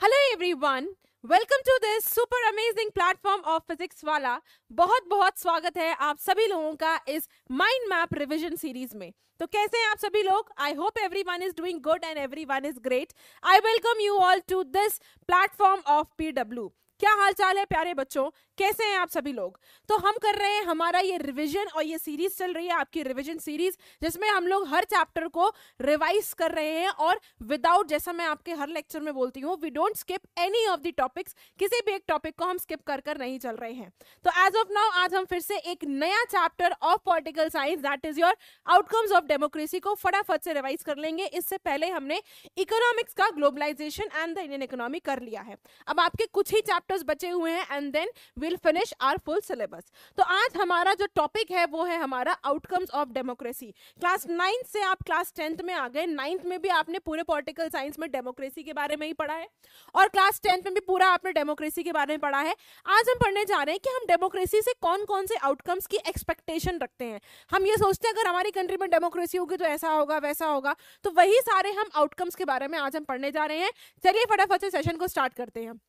[0.00, 0.86] Hello everyone
[1.24, 4.32] welcome to this super amazing platform of physics वाला
[4.70, 9.46] बहुत बहुत स्वागत है आप सभी लोगों का इस माइंड मैप रिवीजन सीरीज़ में। तो
[9.46, 10.50] कैसे हैं आप सभी लोग?
[10.58, 13.12] I hope everyone is doing good and everyone is great
[13.42, 17.92] I welcome you all to this platform of P W क्या हाल चाल है प्यारे
[17.94, 18.28] बच्चों?
[18.58, 19.58] कैसे हैं आप सभी लोग?
[19.88, 23.02] तो हम कर रहे हैं हमारा ये रिवीजन और ये सीरीज़ चल रही है आपकी
[23.02, 25.48] रिवीजन सीरीज़ जिसमें हम लोग हर चैप्टर को
[25.80, 29.70] रिवाइज कर रहे हैं और विदाउट जैसा मैं आपके हर लेक्चर में बोलती हूँ we
[29.70, 33.18] don't skip any of the topics किसी भी एक टॉपिक को हम स्किप कर कर
[33.18, 33.90] नहीं चल रहे हैं।
[34.24, 38.06] तो एज ऑफ़ नाउ आज हम फिर से एक नया chapter of political science that
[38.06, 42.22] is your outcomes of democracy को फटाफट से रिवाइज कर लेंगे। इससे पहले हमने
[42.58, 47.04] इकोनॉमिक्स का globalisation and the Indian economy कर लिया है। अब आपके कुछ ही चैप्टर्स
[47.08, 49.84] बचे हुए हैं and then will finish our full syllabus
[50.18, 53.70] तो आज हमारा जो टॉपिक है, वो है हमारा outcomes of democracy
[54.00, 56.06] class ninth से आप क्लास टेंथ में आ गए.
[56.06, 59.46] नाइन्थ में भी आपने पूरे पॉलिटिकल साइंस में डेमोक्रेसी के बारे में ही पढ़ा है.
[59.94, 62.54] और क्लास टेंथ में भी पूरा आपने डेमोक्रेसी के बारे में पढ़ा है.
[62.86, 65.96] आज हम पढ़ने जा रहे हैं कि हम डेमोक्रेसी से कौन कौन से आउटकम्स की
[66.08, 67.20] एक्सपेक्टेशन रखते हैं.
[67.50, 70.76] हम ये सोचते हैं, अगर हमारी कंट्री में डेमोक्रेसी होगी तो ऐसा होगा, वैसा होगा.
[71.04, 73.72] तो वही सारे हम आउटकम्स के बारे में आज हम पढ़ने जा रहे हैं.
[74.04, 75.80] चलिए फटाफट से सेशन को स्टार्ट करते हैं.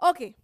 [0.00, 0.34] Okay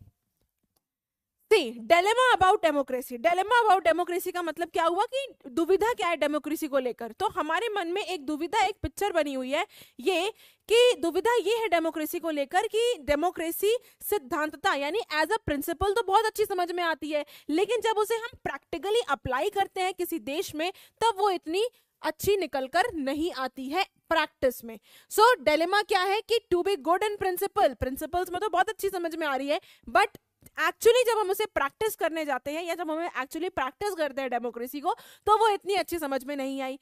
[1.51, 6.17] see dilemma about democracy dilemma about democracy का मतलब क्या हुआ कि दुविधा क्या है
[6.17, 7.13] डेमोक्रेसी को लेकर?
[7.13, 9.65] तो हमारे मन में एक दुविधा, एक पिक्चर बनी हुई है,
[10.01, 10.31] ये
[10.69, 16.03] कि दुविधा ये है डेमोक्रेसी को लेकर कि डेमोक्रेसी सिद्धांतता, यानी एज अ प्रिंसिपल तो
[16.03, 20.19] बहुत अच्छी समझ में आती है, लेकिन जब उसे हम प्रैक्टिकली अप्लाई करते हैं किसी
[20.21, 21.69] देश में, तब वो इतनी
[22.03, 24.79] अच्छी निकल कर नहीं आती है। प्रैक्टिस में।
[25.11, 28.69] सो so, डेलेमा क्या है कि to be good in principle principles में तो बहुत
[28.69, 30.19] अच्छी समझ में आ रही है बट
[30.61, 34.31] एक्चुअली जब हम उसे प्रैक्टिस करने जाते हैं या जब हमें एक्चुअली प्रैक्टिस करते हैं
[34.31, 34.95] डेमोक्रेसी को
[35.27, 36.79] तो वो इतनी अच्छी समझ में नहीं आई।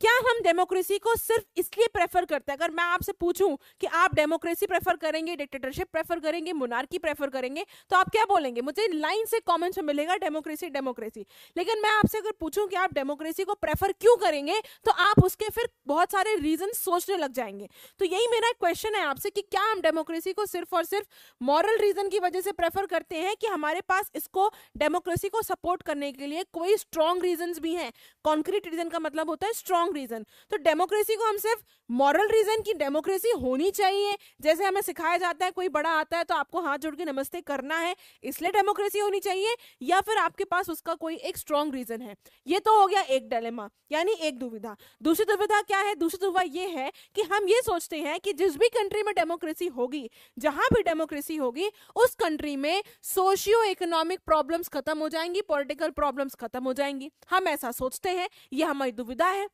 [0.00, 2.56] क्या हम डेमोक्रेसी को सिर्फ़ इसलिए प्रेफर करते हैं?
[2.58, 7.64] अगर मैं आपसे पूछूँ कि आप डेमोक्रेसी प्रेफर करेंगे डिक्टेटरशिप प्रेफर करेंगे मुनारकी प्रेफर करेंगे
[7.90, 8.60] तो आप क्या बोलेंगे?
[8.60, 11.24] मुझे लाइन से कमेंट्स में मिलेगा डेमोक्रेसी डेमोक्रेसी
[11.56, 15.48] लेकिन मैं आपसे अगर पूछूँ कि आप डेमोक्रेसी को प्रेफर क्यों करेंगे तो आप उसके
[15.50, 17.68] फिर बहुत सारे रीजन सोचने लग जाएँगे.
[18.00, 21.06] तो यही मेरा क्वेश्चन है आपसे कि क्या हम डेमोक्रेसी को सिर्फ़ और सिर्फ़
[21.40, 25.82] मॉरल रीजन की वजह से प्रेफर करते हैं कि हमारे पास इसको डेमोक्रेसी को सपोर्ट
[25.82, 27.92] करने के लिए कोई स्ट्रॉन्ग रीजन भी हैं?
[28.24, 32.28] कॉन्क्रीट रीजन का मतलब होता है स्ट्रॉन्ग स्ट्रॉन्ग रीजन तो डेमोक्रेसी को हम सिर्फ़ मॉरल
[32.28, 36.34] रीजन की डेमोक्रेसी होनी चाहिए। जैसे हमें सिखाया जाता है, कोई बड़ा आता है तो
[36.34, 40.70] आपको हाथ जोड़ के नमस्ते करना है, इसलिए डेमोक्रेसी होनी चाहिए, या फिर आपके पास
[40.70, 42.14] उसका कोई एक स्ट्रॉन्ग रीजन है।
[42.46, 45.94] ये तो हो गया एक डेलेमा यानी एक दुविधा। दूसरी दुविधा क्या है?
[45.94, 49.66] दूसरी दुविधा ये है कि हम ये सोचते हैं कि जिस भी कंट्री में डेमोक्रेसी
[49.68, 50.08] होगी,
[50.38, 56.34] जहाँ भी डेमोक्रेसी होगी, उस कंट्री में सोशियो इकोनॉमिक प्रॉब्लम्स खत्म हो जाएँगी पॉलिटिकल प्रॉब्लम्स
[56.34, 59.48] खत्म हो जाएँगी। हम ऐसा सोचते हैं, ये हमारी दुविधा है।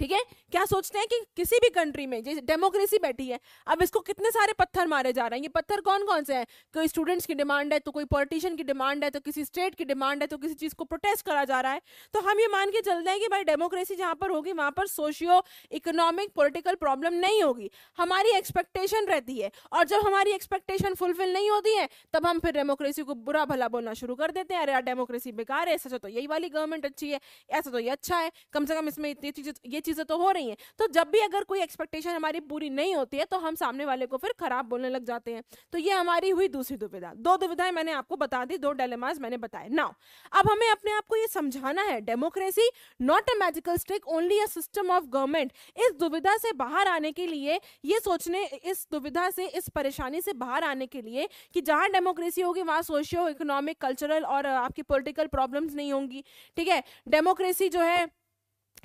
[0.00, 0.20] ठीक है?
[0.52, 4.30] क्या सोचते हैं कि किसी भी कंट्री में, जैसे डेमोक्रेसी बैठी है, अब इसको कितने
[4.30, 5.42] सारे पत्थर मारे जा रहे हैं?
[5.42, 6.46] ये पत्थर कौन कौन से हैं?
[6.74, 9.84] कोई स्टूडेंट्स की डिमांड है तो कोई पॉलिटिशियन की डिमांड है तो किसी स्टेट की
[9.84, 11.80] डिमांड है तो किसी चीज़ को प्रोटेस्ट करा जा रहा है।
[12.14, 14.86] तो हम ये मान के चलते हैं कि भाई डेमोक्रेसी जहाँ पर होगी, वहाँ पर
[14.88, 15.42] सोशियो
[15.72, 21.50] इकोनॉमिक पोलिटिकल प्रॉब्लम नहीं होगी। हमारी एक्सपेक्टेशन रहती है। और जब हमारी एक्सपेक्टेशन फुलफिल नहीं
[21.50, 24.72] होती है, तब हम फिर डेमोक्रेसी को बुरा भला बोलना शुरू कर देते हैं। अरे
[24.72, 27.20] यार डेमोक्रेसी बेकार है ऐसा तो यही वाली गवर्नमेंट अच्छी है,
[27.50, 30.30] ऐसा तो ये अच्छा है। कम से कम इसमें इतनी चीज़ें, ये चीज़ें तो हो
[30.30, 33.54] रही हैं। तो जब भी अगर कोई एक्सपेक्टेशन हमारी पूरी नहीं होती है तो हम
[33.56, 35.42] सामने वाले को फिर खराब बोलने लग जाते हैं।
[35.72, 39.36] तो ये हमारी हुई दूसरी दुविधा। दो दुविधाएँ मैंने आपको बता दी, दो डेलेमाज मैंने
[39.38, 39.92] बताए। नाउ
[40.32, 42.68] अब हमें अपने आप को ये समझाना है। Democracy
[43.00, 47.26] not a magical stick only a system of government इस दुविधा से बाहर आने के
[47.26, 51.88] लिए, ये सोचने, इस दुविधा से, इस परेशानी से बाहर आने के लिए कि जहाँ
[51.90, 56.24] डेमोक्रेसी होगी, वहाँ सोशियो इकोनॉमिक कल्चरल और आपकी पॉलिटिकल प्रॉब्लम्स नहीं होंगी।
[56.56, 56.82] ठीक है?
[57.08, 58.06] डेमोक्रेसी जो है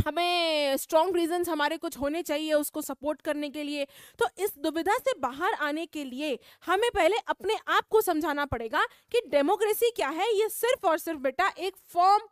[0.08, 3.86] हमें स्ट्रॉन्ग रीजंस हमारे कुछ होने चाहिए उसको सपोर्ट करने के लिए।
[4.20, 8.86] तो इस दुविधा से बाहर आने के लिए हमें पहले अपने आप को समझाना पड़ेगा
[9.12, 10.34] कि डेमोक्रेसी क्या है?
[10.36, 12.24] ये सिर्फ़ और सिर्फ़ बेटा एक फॉर्म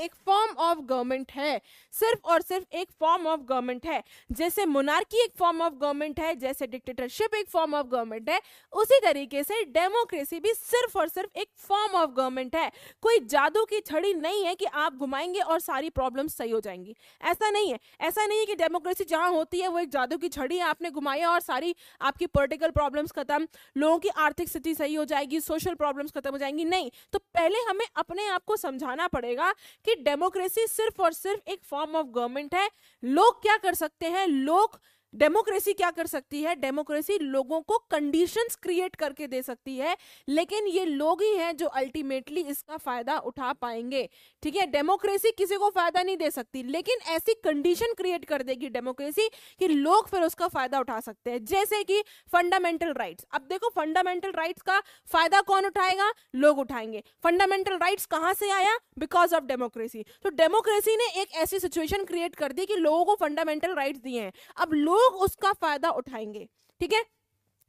[0.00, 1.60] एक फॉर्म ऑफ़ गवर्नमेंट है।
[1.92, 4.02] सिर्फ़ और सिर्फ़ एक फॉर्म ऑफ़ गवर्नमेंट है।
[4.32, 8.40] जैसे मोनार्की एक फॉर्म ऑफ़ गवर्नमेंट है, जैसे डिक्टेटरशिप एक फॉर्म ऑफ़ गवर्नमेंट है,
[8.72, 12.70] उसी तरीके से डेमोक्रेसी भी सिर्फ़ और सिर्फ़ एक फॉर्म ऑफ़ गवर्नमेंट है।
[13.02, 16.96] कोई जादू की छड़ी नहीं है कि आप घुमाएँगे और सारी प्रॉब्लम सही हो जाएँगी।
[17.22, 20.28] ऐसा नहीं है। ऐसा नहीं है कि डेमोक्रेसी जहाँ होती है, वो एक जादू की
[20.28, 24.94] छड़ी है, आपने घुमाई और सारी आपकी पोलिटिकल प्रॉब्लम्स खत्म। लोगों की आर्थिक स्थिति सही
[24.94, 29.08] हो जाएगी सोशल प्रॉब्लम्स खत्म हो जाएँगी। नहीं। तो पहले हमें अपने आप को समझाना
[29.08, 29.52] पड़ेगा
[29.84, 32.68] कि कि डेमोक्रेसी सिर्फ़ और सिर्फ़ एक फॉर्म ऑफ़ गवर्नमेंट है।
[33.04, 34.26] लोग क्या कर सकते हैं?
[34.26, 34.78] लोग
[35.14, 36.54] डेमोक्रेसी क्या कर सकती है?
[36.56, 39.96] डेमोक्रेसी लोगों को कंडीशंस क्रिएट करके दे सकती है,
[40.28, 44.08] लेकिन ये लोग ही हैं जो अल्टीमेटली इसका फ़ायदा उठा पाएँगे।
[44.42, 44.66] ठीक है?
[44.66, 49.28] डेमोक्रेसी किसी को फ़ायदा नहीं दे सकती, लेकिन ऐसी कंडीशन क्रिएट कर देगी डेमोक्रेसी
[49.60, 52.00] कि लोग फिर उसका फ़ायदा उठा सकते हैं। जैसे कि
[52.32, 56.10] फंडामेंटल राइट्स अब देखो फंडामेंटल राइट्स का फ़ायदा कौन उठाएगा?
[56.36, 58.76] लोग उठाएँगे। फंडामेंटल राइट्स कहाँ से आया?
[58.98, 63.14] बिकॉज़ ऑफ़ डेमोक्रेसी तो डेमोक्रेसी ने एक ऐसी सिचुएशन क्रिएट कर दी कि लोगों को
[63.16, 66.48] फंडामेंटल राइट्स दिए हैं। अब लोग उसका फ़ायदा उठाएँगे।
[66.80, 67.04] ठीक है?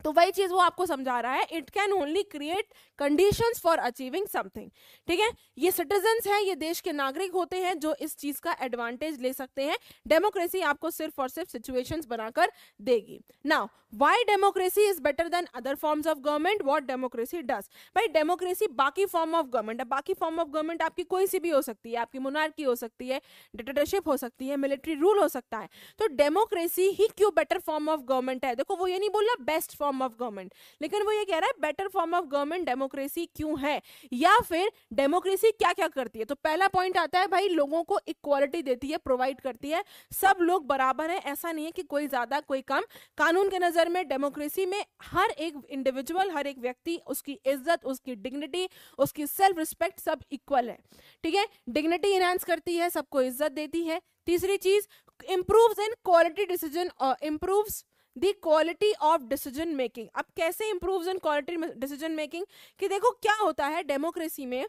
[0.03, 4.27] तो वही चीज़ वो आपको समझा रहा है it can only create conditions for achieving
[4.27, 4.69] something
[5.07, 5.29] ठीक है?
[5.57, 9.33] ये सिटीजन हैं, ये देश के नागरिक होते हैं जो इस चीज़ का एडवांटेज ले
[9.33, 9.77] सकते हैं।
[10.07, 15.75] डेमोक्रेसी आपको सिर्फ़ और सिर्फ़ सिचुएशंस बनाकर देगी। Now why democracy is better than other
[15.75, 20.47] forms of government what democracy does भाई डेमोक्रेसी बाकी फॉर्म ऑफ़ गवर्नमेंट बाकी फॉर्म ऑफ़
[20.49, 23.19] गवर्नमेंट आपकी कोई सी भी हो सकती है, आपकी मोनार्की हो सकती है
[23.53, 25.69] डिक्टेटरशिप हो सकती है मिलिट्री रूल हो सकता है।
[25.99, 28.55] तो डेमोक्रेसी ही क्यों बेटर फॉर्म ऑफ़ गवर्नमेंट है?
[28.55, 31.53] देखो, वो ये नहीं बोल बेस्ट फॉर्म ऑफ़ गवर्नमेंट लेकिन वो ये कह रहा है
[31.61, 33.81] better form of government democracy क्यों है?
[34.13, 36.25] या फिर डेमोक्रेसी क्या क्या करती है?
[36.25, 40.37] तो पहला पॉइंट आता है, भाई, लोगों को इक्वालिटी देती है प्रोवाइड करती है। सब
[40.41, 42.81] लोग बराबर है। ऐसा नहीं है कि कोई ज़्यादा, कोई कम।
[43.17, 48.15] कानून के नज़र में डेमोक्रेसी में हर एक इंडिविजुअल हर एक व्यक्ति, उसकी इज़्ज़त, उसकी
[48.17, 48.67] डिग्निटी
[48.99, 50.77] उसकी सेल्फ रिस्पेक्ट सब इक्वल है।
[51.23, 51.47] ठीक है?
[51.69, 54.87] डिग्निटी इनहेंस करती है, सबको इज़्ज़त देती है। तीसरी चीज़
[55.29, 56.89] improves in quality decision
[57.23, 57.83] improves
[58.15, 60.07] the quality of decision making.
[60.15, 62.45] अब कैसे improve in quality decision making
[62.79, 64.65] कि देखो क्या होता है डेमोक्रेसी में,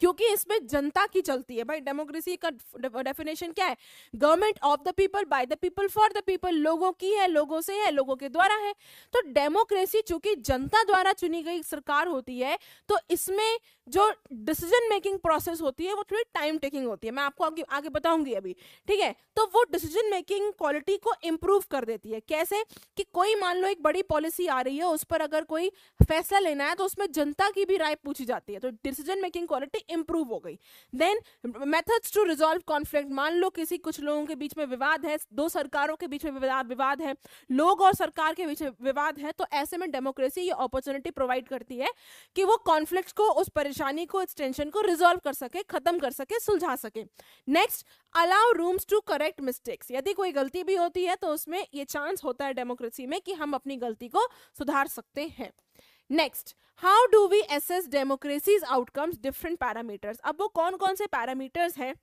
[0.00, 3.76] क्योंकि इसमें जनता की चलती है। भाई डेमोक्रेसी का डेफिनेशन क्या है?
[4.14, 7.74] Government of the people by the people for the people लोगों की है, लोगों से
[7.74, 8.72] है, लोगों के द्वारा है।
[9.14, 12.58] तो डेमोक्रेसी चूँकि जनता द्वारा चुनी गई सरकार होती है
[12.88, 17.22] तो इसमें जो डिसीज़न मेकिंग प्रोसेस होती है, वो थोड़ी टाइम टेकिंग होती है। मैं
[17.22, 18.52] आपको आगे आगे बताऊँगी अभी,
[18.88, 19.14] ठीक है?
[19.36, 22.62] तो वो डिसीज़न मेकिंग क्वालिटी को इम्प्रूव कर देती है। कैसे?
[22.96, 25.68] कि कोई मान लो एक बड़ी पॉलिसी आ रही है, उस पर अगर कोई
[26.00, 29.46] फैसला लेना है तो उसमें जनता की भी राय पूछी जाती है। तो डिसीज़न मेकिंग
[29.48, 30.58] क्वालिटी इंप्रूव हो गई।
[30.92, 31.20] Then
[31.66, 35.48] methods to resolve conflict मान लो किसी, कुछ लोगों के बीच में विवाद है, दो
[35.48, 37.14] सरकारों के बीच में विवाद है,
[37.50, 41.48] लोग और सरकार के बीच में विवाद है तो ऐसे में डेमोक्रेसी ये अपॉर्चुनिटी प्रोवाइड
[41.48, 41.88] करती है
[42.36, 43.74] कि वो कॉन्फ्लिक्ट को उस परेशानी
[44.06, 47.04] को इस टेंशन को रिजॉल्व कर सके, खत्म कर सके, सुलझा सके।
[47.48, 51.84] Next allow rooms to correct mistakes यदि कोई गलती भी होती है तो उसमें ये
[51.84, 54.26] चांस होता है डेमोक्रेसी में कि हम अपनी गलती को
[54.58, 55.50] सुधार सकते हैं।
[56.10, 61.78] Next how do we assess democracies outcomes different parameters अब वो कौन कौन से पैरामीटर्स
[61.78, 61.94] हैं?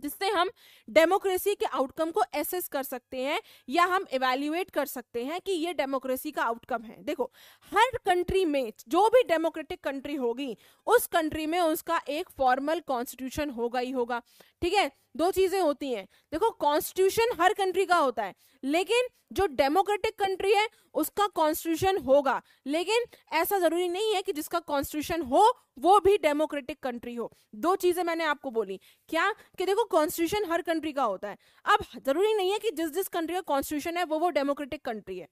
[0.00, 0.50] जिससे हम
[0.88, 5.52] डेमोक्रेसी के आउटकम को एसेस कर सकते हैं या हम इवेल्युएट कर सकते हैं कि
[5.52, 7.30] ये डेमोक्रेसी का आउटकम है। देखो,
[7.72, 10.56] हर कंट्री में, जो भी डेमोक्रेटिक कंट्री होगी,
[10.86, 14.22] उस कंट्री में उसका एक फॉर्मल कॉन्स्टिट्यूशन होगा ही होगा।
[14.62, 14.90] ठीक है?
[15.16, 20.52] दो चीज़ें होती हैं। देखो कॉन्स्टिट्यूशन हर कंट्री का होता है, लेकिन जो डेमोक्रेटिक कंट्री
[20.54, 25.42] है, उसका कॉन्स्टिट्यूशन होगा। लेकिन ऐसा ज़रूरी नहीं है कि जिसका कॉन्स्टिट्यूशन हो,
[25.78, 28.78] वो भी डेमोक्रेटिक कंट्री हो। दो चीज़ें मैंने आपको बोली।
[29.10, 29.30] क्या?
[29.58, 33.08] कि देखो कॉन्स्टिट्यूशन हर कंट्री का होता है। अब ज़रूरी नहीं है कि जिस जिस
[33.08, 35.28] कंट्री का कॉन्स्टिट्यूशन है, वो वो डेमोक्रेटिक कंट्री है।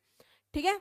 [0.54, 0.80] ठीक है?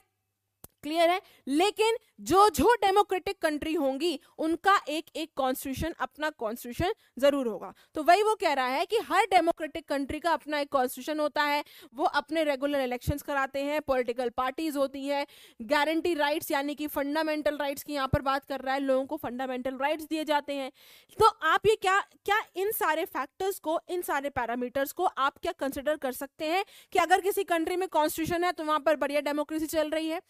[0.86, 7.48] क्लियर है। लेकिन जो जो डेमोक्रेटिक कंट्री होंगी, उनका एक एक कॉन्स्टिट्यूशन अपना कॉन्स्टिट्यूशन ज़रूर
[7.48, 11.20] होगा। तो वही वो कह रहा है कि हर डेमोक्रेटिक कंट्री का अपना एक कॉन्स्टिट्यूशन
[11.20, 11.64] होता है।
[11.96, 15.26] वो अपने रेगुलर इलेक्शंस कराते हैं पॉलिटिकल पार्टीज़ होती है
[15.64, 19.18] गारंटी राइट्स यानी कि फंडामेंटल राइट्स की यहाँ पर बात कर रहा है, लोगों को
[19.18, 20.72] फंडामेंटल राइट्स दिए जाते हैं।
[21.18, 25.52] तो आप ये क्या क्या इन सारे फैक्टर्स को, इन सारे पैरामीटर्स को आप क्या
[25.60, 29.22] कंसिडर कर सकते हैं कि अगर किसी कंट्री में कॉन्स्टिट्यूशन है तो वहाँ पर बढ़िया
[29.22, 30.22] डेमोक्रेसी चल रही है।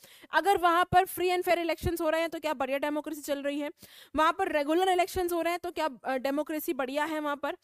[0.45, 3.41] अगर वहाँ पर फ्री एंड फेयर इलेक्शंस हो रहे हैं तो क्या बढ़िया डेमोक्रेसी चल
[3.41, 3.69] रही है?
[4.15, 7.55] वहाँ पर रेगुलर इलेक्शंस हो रहे हैं तो क्या डेमोक्रेसी बढ़िया है वहाँ पर?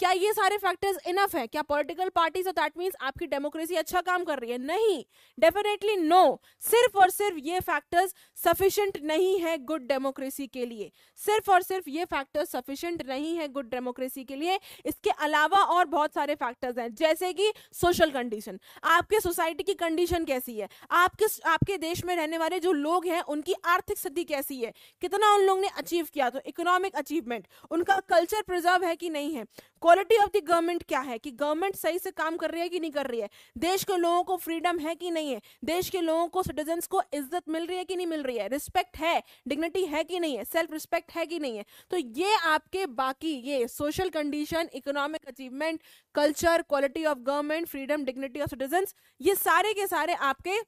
[0.00, 1.46] क्या ये सारे फैक्टर्स इनफ है?
[1.46, 4.58] क्या पॉलिटिकल पार्टीज़ और दैट मीन्स आपकी डेमोक्रेसी अच्छा काम कर रही है?
[4.58, 5.02] नहीं
[5.38, 11.50] डेफिनेटली नो सिर्फ़ और सिर्फ़ ये फैक्टर्स सफिशिएंट नहीं है गुड डेमोक्रेसी के लिए। सिर्फ़
[11.50, 16.14] और सिर्फ़ ये फैक्टर्स सफिशिएंट नहीं है गुड डेमोक्रेसी के लिए। इसके अलावा और बहुत
[16.14, 20.68] सारे फैक्टर्स हैं, जैसे कि सोशल कंडीशन आपके सोसाइटी की कंडीशन कैसी है?
[20.92, 24.72] आपके आपके देश में रहने वाले जो लोग हैं, उनकी आर्थिक स्थिति कैसी है?
[25.00, 26.30] कितना उन लोगों ने अचीव किया?
[26.30, 29.44] तो इकोनॉमिक अचीवमेंट उनका कल्चर प्रिजर्व है कि नहीं है?
[29.82, 31.18] क्वालिटी ऑफ़ द गवर्नमेंट क्या है?
[31.18, 33.28] कि गवर्नमेंट सही से काम कर रही है कि नहीं कर रही है?
[33.58, 35.40] देश के लोगों को फ्रीडम है कि नहीं है?
[35.64, 38.48] देश के लोगों को सिटीजन को इज़्ज़त मिल रही है कि नहीं मिल रही है?
[38.48, 39.22] रिस्पेक्ट है?
[39.48, 40.44] डिग्निटी है कि नहीं है?
[40.44, 41.64] सेल्फ रिस्पेक्ट है कि नहीं है?
[41.90, 45.80] तो ये आपके बाकी, ये social condition economic achievement
[46.14, 48.86] culture quality of government freedom dignity of citizen
[49.20, 50.58] ये सारे के सारे आपके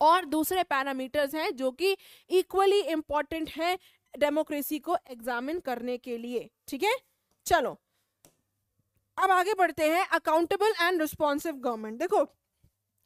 [0.00, 1.96] और दूसरे पैरामीटर्स हैं जो कि
[2.30, 3.78] इक्वली इंपॉर्टेंट हैं
[4.18, 6.96] डेमोक्रेसी को एग्जामिन करने के लिए, ठीक है?
[7.46, 7.78] चलो,
[9.18, 12.24] अब आगे बढ़ते हैं अकाउंटेबल एंड रिस्पॉन्सिव गवर्नमेंट देखो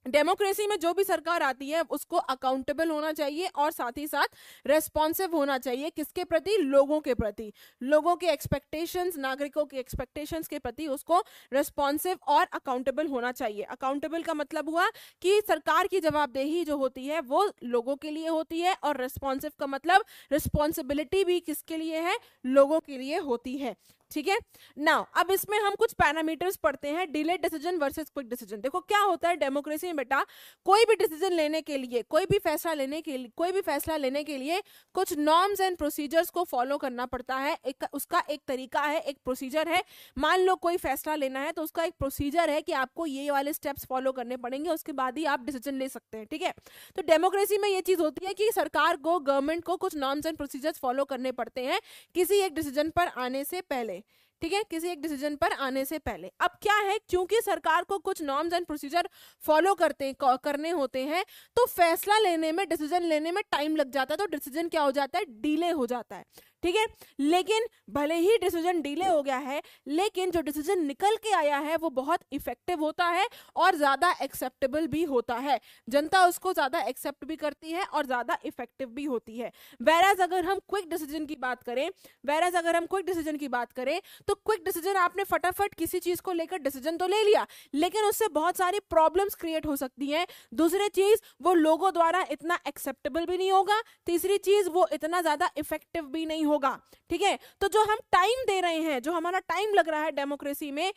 [0.06, 4.26] डेमोक्रेसी में जो भी सरकार आती है, उसको अकाउंटेबल होना चाहिए और साथ ही साथ
[4.66, 6.56] रेस्पॉन्सिव होना चाहिए किसके प्रति?
[6.56, 11.20] लोगों के प्रति। लोगों के एक्सपेक्टेशंस नागरिकों के एक्सपेक्टेशंस के प्रति उसको
[11.52, 14.88] रेस्पॉन्सिव और अकाउंटेबल होना चाहिए। अकाउंटेबल का मतलब हुआ
[15.22, 19.52] कि सरकार की जवाबदेही जो होती है, वो लोगों के लिए होती है और रेस्पॉन्सिव
[19.58, 22.18] का मतलब रिस्पॉन्सिबिलिटी भी किसके लिए है?
[22.46, 23.76] लोगों के लिए होती है।
[24.14, 24.38] ठीक है?
[24.78, 28.98] नाउ अब इसमें हम कुछ पैरामीटर्स पढ़ते हैं delayed decision versus quick decision देखो, क्या
[29.00, 30.24] होता है डेमोक्रेसी में बेटा?
[30.66, 33.96] कोई भी डिसीज़न लेने के लिए, कोई भी फैसला लेने के लिए, कोई भी फैसला
[33.96, 34.62] लेने के लिए
[34.94, 39.18] कुछ नॉर्म्स एंड प्रोसीजर्स को फॉलो करना पड़ता है। एक, उसका एक तरीका है, एक
[39.24, 39.82] प्रोसीजर है।
[40.16, 43.52] मान लो कोई फैसला लेना है तो उसका एक प्रोसीजर है कि आपको ये वाले
[43.52, 46.52] स्टेप्स फॉलो करने पड़ेंगे, उसके बाद ही आप डिसीज़न ले सकते हैं, ठीक है?
[46.96, 50.36] तो डेमोक्रेसी में ये चीज़ होती है कि सरकार को गवर्नमेंट को कुछ नॉर्म्स एंड
[50.36, 51.80] प्रोसीजर्स फॉलो करने पड़ते हैं
[52.14, 54.02] किसी एक डिसीज़न पर आने से पहले।
[54.42, 57.98] ठीक है, किसी एक डिसीज़न पर आने से पहले। अब क्या है, क्योंकि सरकार को
[58.00, 59.08] कुछ नॉर्म्स एंड प्रोसीजर
[59.42, 61.24] फॉलो करते करने होते हैं
[61.56, 64.90] तो फैसला लेने में डिसीज़न लेने में टाइम लग जाता है तो डिसीज़न क्या हो
[64.92, 65.24] जाता है?
[65.40, 66.24] डिले हो जाता है।
[66.64, 66.86] ठीक है?
[67.20, 71.76] लेकिन भले ही डिसीज़न डिले हो गया है, लेकिन जो डिसीज़न निकल के आया है,
[71.76, 77.24] वो बहुत इफ़ेक्टिव होता है और ज़्यादा एक्सेप्टेबल भी होता है। जनता उसको ज़्यादा एक्सेप्ट
[77.24, 81.36] भी करती है और ज़्यादा इफ़ेक्टिव भी होती है। वेराज अगर हम क्विक डिसीज़न की
[81.36, 81.88] बात करें
[82.24, 86.22] वेराज अगर हम क्विक डिसीज़न की बात करें तो क्विक डिसीज़न आपने फटाफट किसी चीज़
[86.22, 90.26] को लेकर डिसीज़न तो ले लिया, लेकिन उससे बहुत सारी प्रॉब्लम्स क्रिएट हो सकती हैं।
[90.54, 95.50] दूसरी चीज़, वो लोगों द्वारा इतना एक्सेप्टेबल भी नहीं होगा। तीसरी चीज़, वो इतना ज़्यादा
[95.58, 96.78] इफ़ेक्टिव भी नहीं होगा होगा।
[97.10, 97.38] ठीक है?
[97.60, 100.88] तो जो हम टाइम दे रहे हैं, जो हमारा टाइम लग रहा है डेमोक्रेसी में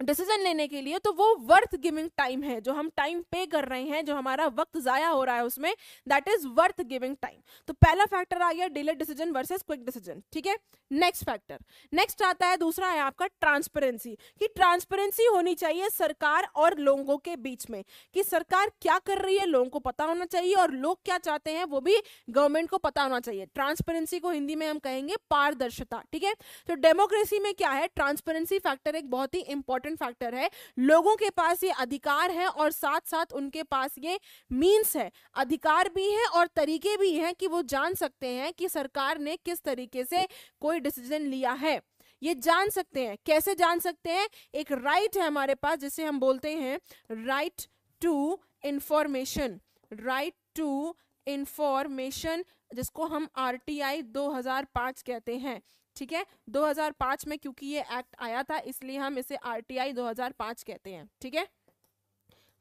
[0.00, 3.64] डिसीज़न लेने के लिए तो वो वर्थ गिविंग टाइम है, जो हम टाइम पे कर
[3.64, 5.72] रहे हैं, जो हमारा वक्त जाया हो रहा है उसमें
[6.06, 10.22] that is worth giving time तो पहला फैक्टर आ गया delay decision versus quick decision
[10.32, 10.56] ठीक है?
[10.90, 11.58] नेक्स्ट फैक्टर
[11.92, 17.36] नेक्स्ट आता है, दूसरा है आपका ट्रांसपेरेंसी कि ट्रांसपेरेंसी होनी चाहिए सरकार और लोगों के
[17.38, 17.82] बीच में,
[18.14, 21.50] कि सरकार क्या कर रही है, लोगों को पता होना चाहिए और लोग क्या चाहते
[21.50, 21.96] हैं, वो भी
[22.30, 26.34] गवर्नमेंट को पता होना चाहिए। ट्रांसपेरेंसी को हिंदी में हम कहेंगे पारदर्शिता, ठीक है?
[26.68, 27.86] तो डेमोक्रेसी में क्या है?
[27.88, 32.46] ट्रांसपेरेंसी फैक्टर एक बहुत ही इंपॉर्टेंट इंपॉर्टेंट फैक्टर है। लोगों के पास ये अधिकार है
[32.46, 34.20] और साथ साथ उनके पास ये
[34.52, 38.68] मीन्स है। अधिकार भी है और तरीके भी हैं कि वो जान सकते हैं कि
[38.68, 40.28] सरकार ने किस तरीके से
[40.60, 41.82] कोई डिसीज़न लिया है।
[42.22, 44.28] ये जान सकते हैं। कैसे जान सकते हैं?
[44.54, 46.80] एक राइट right है हमारे पास जिसे हम बोलते हैं
[47.26, 47.62] right
[48.00, 49.60] to information
[49.92, 55.62] right to information जिसको हम आर टी आई 2005 कहते हैं।
[55.96, 56.24] ठीक है?
[56.50, 61.34] 2005 में क्योंकि ये एक्ट आया था, इसलिए हम इसे आरटीआई 2005 कहते हैं, ठीक
[61.34, 61.46] है?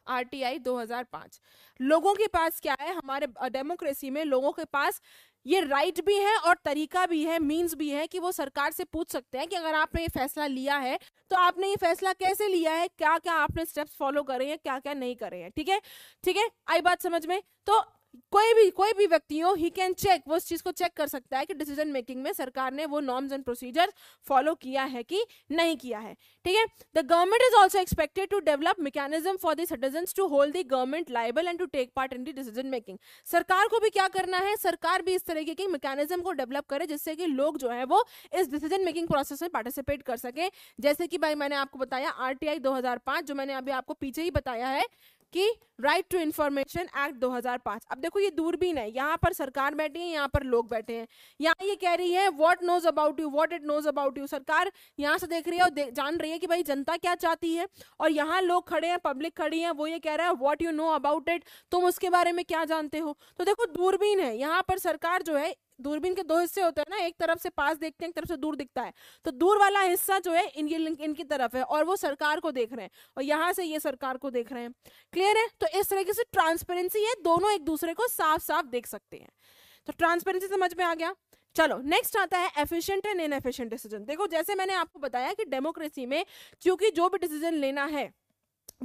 [0.08, 1.39] आरटीआई 2005
[1.80, 2.94] लोगों के पास क्या है?
[2.96, 5.01] हमारे डेमोक्रेसी में लोगों के पास
[5.46, 8.84] ये राइट भी है और तरीका भी है, मींस भी है कि वो सरकार से
[8.84, 10.98] पूछ सकते हैं कि अगर आपने ये फैसला लिया है
[11.32, 12.88] तो आपने ये फैसला कैसे लिया है?
[12.88, 15.80] क्या क्या आपने स्टेप्स फॉलो करे हैं क्या क्या नहीं करे हैं, ठीक है?
[16.24, 16.50] ठीक है?
[16.70, 17.42] आई बात समझ में?
[17.68, 17.84] तो
[18.31, 21.07] कोई भी कोई भी व्यक्ति हो ही कैन चेक वो उस चीज़ को चेक कर
[21.07, 23.91] सकता है कि डिसीज़न मेकिंग में सरकार ने वो नॉर्म्स एंड प्रोसीजर
[24.27, 26.13] फॉलो किया है कि नहीं किया है।
[26.45, 26.65] ठीक है?
[26.95, 31.12] The government is also expected to develop mechanism for the citizen to hold the government
[31.12, 34.55] liable and to take part in the decision making सरकार को भी क्या करना है?
[34.57, 38.03] सरकार भी इस तरीके के मैकेनिज्म को डेवलप करे जिससे कि लोग जो है वो
[38.39, 42.60] इस डिसीज़न मेकिंग प्रोसेस में पार्टिसिपेट कर सके। जैसे कि भाई मैंने आपको बताया आरटीआई
[42.60, 44.86] 2005 जो मैंने अभी आपको पीछे ही बताया है
[45.36, 45.50] कि
[45.82, 50.08] राइट टू इंफॉर्मेशन एक्ट 2005 अब देखो ये दूरबीन है यहाँ पर सरकार बैठी है,
[50.08, 51.08] यहाँ पर लोग बैठे हैं।
[51.39, 54.72] यहाँ ये कह रही है what knows about you what it knows about you सरकार
[55.00, 57.68] यहाँ से देख रही है और जान रही है कि भाई जनता क्या चाहती है।
[58.00, 60.72] और यहाँ लोग खड़े हैं पब्लिक खड़ी है, वो ये कह रहा है what you
[60.72, 63.15] know about it तुम उसके बारे में क्या जानते हो?
[63.39, 66.88] तो देखो दूरबीन है, यहाँ पर सरकार जो है दूरबीन के दो हिस्से होते हैं
[66.91, 68.94] ना, एक तरफ़ से पास देखते हैं, एक तरफ़ से दूर दिखता है।
[69.25, 72.74] तो दूर वाला हिस्सा जो है, इनकी इनकी तरफ़ है और वो सरकार को देख
[72.74, 74.72] रहे हैं और यहाँ से ये सरकार को देख रहे हैं।
[75.13, 75.48] क्लियर है?
[75.62, 79.29] तो इस तरीके से ट्रांसपेरेंसी है, दोनों एक दूसरे को साफ़ साफ़ देख सकते हैं।
[79.88, 81.13] तो ट्रांसपेरेंसी समझ में आ गया?
[81.55, 86.05] चलो नेक्स्ट आता है एफिशिएंट एंड इनएफिशिएंट डिसीज़न देखो, जैसे मैंने आपको बताया कि डेमोक्रेसी
[86.05, 86.25] में
[86.62, 88.12] क्योंकि जो भी डिसीज़न लेना है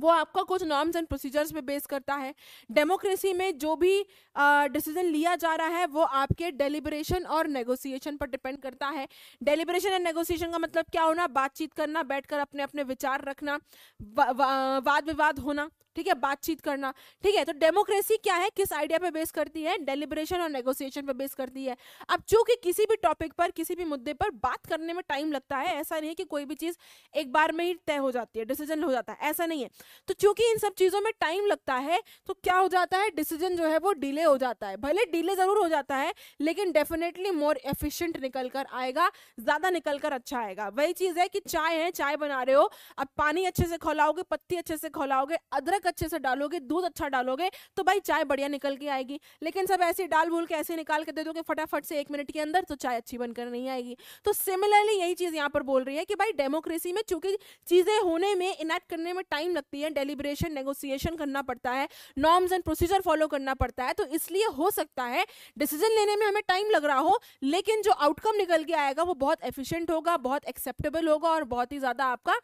[0.01, 2.35] वो आपका कुछ नॉर्म्स एंड प्रोसीजर्स पे बेस करता है।
[2.71, 3.97] डेमोक्रेसी में जो भी
[4.37, 9.09] डिसीज़न uh, लिया जा रहा है वो आपके डेलिब्रेशन और नेगोशिएशन पर डिपेंड करता है।
[9.43, 11.27] डेलिब्रेशन एंड नेगोशिएशन का मतलब क्या होना?
[11.29, 13.59] बातचीत करना बैठकर अपने अपने विचार रखना
[14.01, 16.91] वा, वा, वाद विवाद होना। ठीक है, बातचीत करना।
[17.25, 18.49] ठीक है तो डेमोक्रेसी क्या है?
[18.57, 19.77] किस आइडिया पे बेस करती है?
[19.81, 21.77] डेलिब्रेशन और नेगोशिएशन पे बेस करती है।
[22.09, 25.57] अब चूँकि किसी भी टॉपिक पर, किसी भी मुद्दे पर बात करने में टाइम लगता
[25.57, 26.77] है, ऐसा नहीं है कि कोई भी चीज़
[27.15, 29.69] एक बार में ही तय हो जाती है, डिसीज़न हो जाता है, ऐसा नहीं है।
[30.09, 33.11] तो चूँकि इन सब चीज़ों में टाइम लगता है तो क्या हो जाता है?
[33.11, 36.73] डिसीज़न जो है वो डिले हो जाता है। भले डिले ज़रूर हो जाता है, लेकिन
[36.73, 41.41] डेफिनेटली मोर एफिशियंट निकल कर आएगा, ज़्यादा निकल कर अच्छा आएगा। वही चीज़ है कि
[41.41, 45.37] चाय है, चाय बना रहे हो, अब पानी अच्छे से खोलाओगे, पत्ती अच्छे से खोलाओगे,
[45.53, 49.67] अदरक अच्छे से डालोगे, दूध अच्छा डालोगे तो भाई चाय बढ़िया निकल के आएगी। लेकिन
[49.67, 52.41] सब ऐसे डाल भूल के ऐसे निकाल के दे दोगे फटाफट से एक मिनट के
[52.41, 55.97] अंदर तो चाय अच्छी बनकर नहीं आएगी। तो सिमिलरली यही चीज़ यहाँ पर बोल रही
[55.97, 59.91] है कि भाई डेमोक्रेसी में चूँकि चीज़ें होने में इनैक्ट करने में टाइम लगती है
[59.93, 64.71] डेलिब्रेशन नेगोसिएशन करना पड़ता है नॉर्म्स एंड प्रोसीजर फॉलो करना पड़ता है तो इसलिए हो
[64.73, 65.25] सकता है
[65.59, 69.15] डिसीज़न लेने में हमें टाइम लग रहा हो, लेकिन जो आउटकम निकल के आएगा वो
[69.17, 72.35] बहुत एफिशिएंट होगा, बहुत एक्सेप्टेबल होगा और बहुत ही ज़्यादा आपका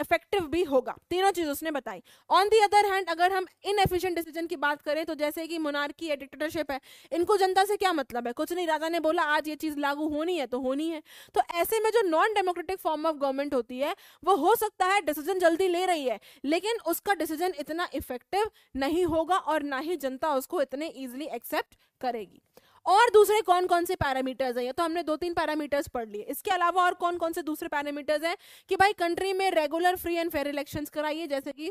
[0.00, 4.16] इफ़ेक्टिव भी होगा। तीनों चीज़ उसने बताई। ऑन दी अदर हैंड अगर हम इन एफिशियंट
[4.16, 6.80] डिसीज़न की बात करें तो जैसे कि मोनार्की है डिक्टेटरशिप है,
[7.12, 8.32] इनको जनता से क्या मतलब है?
[8.34, 11.02] कुछ नहीं, राजा ने बोला, आज ये चीज़ लागू होनी है तो होनी है।
[11.34, 15.00] तो ऐसे में जो non democratic form of government होती है, वो हो सकता है
[15.02, 19.96] डिसीज़न जल्दी ले रही है, लेकिन उसका डिसीज़न इतना इफ़ेक्टिव नहीं होगा और ना ही
[19.98, 22.40] जनता उसको इतने ईजिली एक्सेप्ट करेगी।
[22.86, 24.64] और दूसरे कौन कौन से पैरामीटर्स हैं?
[24.64, 27.68] ये तो हमने दो तीन पैरामीटर्स पढ़ लिए। इसके अलावा और कौन कौन से दूसरे
[27.68, 28.36] पैरामीटर्स हैं
[28.70, 31.70] कि भाई कंट्री में regular free and fair elections कराइए, जैसे कि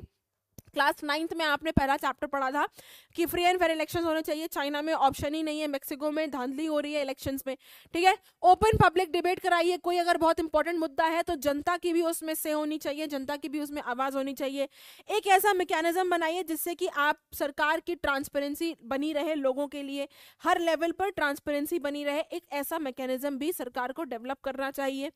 [0.73, 2.67] क्लास नाइन्थ में आपने पहला चैप्टर पढ़ा था
[3.15, 6.29] कि फ्री एंड फेयर इलेक्शन होने चाहिए। चाइना में ऑप्शन ही नहीं है, मेक्सिको में
[6.31, 7.55] धांधली हो रही है इलेक्शन में।
[7.93, 8.17] ठीक है?
[8.43, 12.33] ओपन पब्लिक डिबेट कराइए। कोई अगर बहुत इंपॉर्टेंट मुद्दा है तो जनता की भी उसमें
[12.35, 14.67] से होनी चाहिए, जनता की भी उसमें आवाज़ होनी चाहिए।
[15.09, 20.07] एक ऐसा मैकेनिज्म बनाइए जिससे कि आप सरकार की ट्रांसपेरेंसी बनी रहे लोगों के लिए।
[20.43, 25.11] हर लेवल पर ट्रांसपेरेंसी बनी रहे। एक ऐसा मैकेनिज्म भी सरकार को डेवलप करना चाहिए।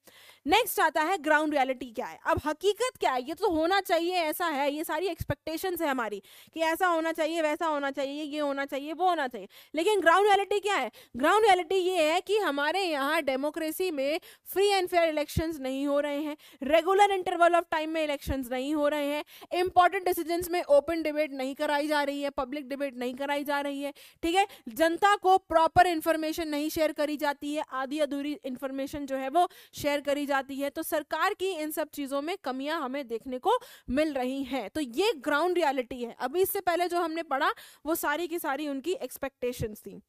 [0.46, 2.20] नेक्स्ट आता है ग्राउंड रियलिटी क्या है?
[2.26, 3.22] अब हकीकत क्या है?
[3.24, 6.22] ये तो होना चाहिए, ऐसा है। ये सारी एक्सपेक्ट एक्सपेक्टेशंस है हमारी
[6.54, 10.28] कि ऐसा होना चाहिए, वैसा होना चाहिए, ये होना चाहिए, वो होना चाहिए। लेकिन ग्राउंड
[10.28, 10.92] रियलिटी क्या है?
[11.18, 14.20] ग्राउंड रियलिटी ये है कि हमारे यहाँ डेमोक्रेसी में
[14.54, 18.74] फ्री एंड फेयर इलेक्शन नहीं हो रहे हैं रेगुलर इंटरवल ऑफ़ टाइम में इलेक्शन नहीं
[18.76, 19.24] हो रहे हैं
[19.54, 23.60] इंपॉर्टेंट डिसीज़न में ओपन डिबेट नहीं कराई जा रही है पब्लिक डिबेट नहीं कराई जा
[23.62, 24.46] रही है, ठीक है?
[24.70, 29.48] जनता को प्रॉपर इंफॉर्मेशन नहीं शेयर करी जाती है, आधी अधूरी इंफॉर्मेशन जो है वो
[29.74, 33.58] शेयर करी जाती है। तो सरकार की इन सब चीज़ों में कमियाँ हमें देखने को
[33.90, 37.54] मिल रही हैं। तो ये ग्राउंड ग्राउंड रियलिटी है। अभी इससे पहले जो हमने पढ़ा,
[37.86, 40.02] वो सारी की सारी उनकी एक्सपेक्टेशंस थी।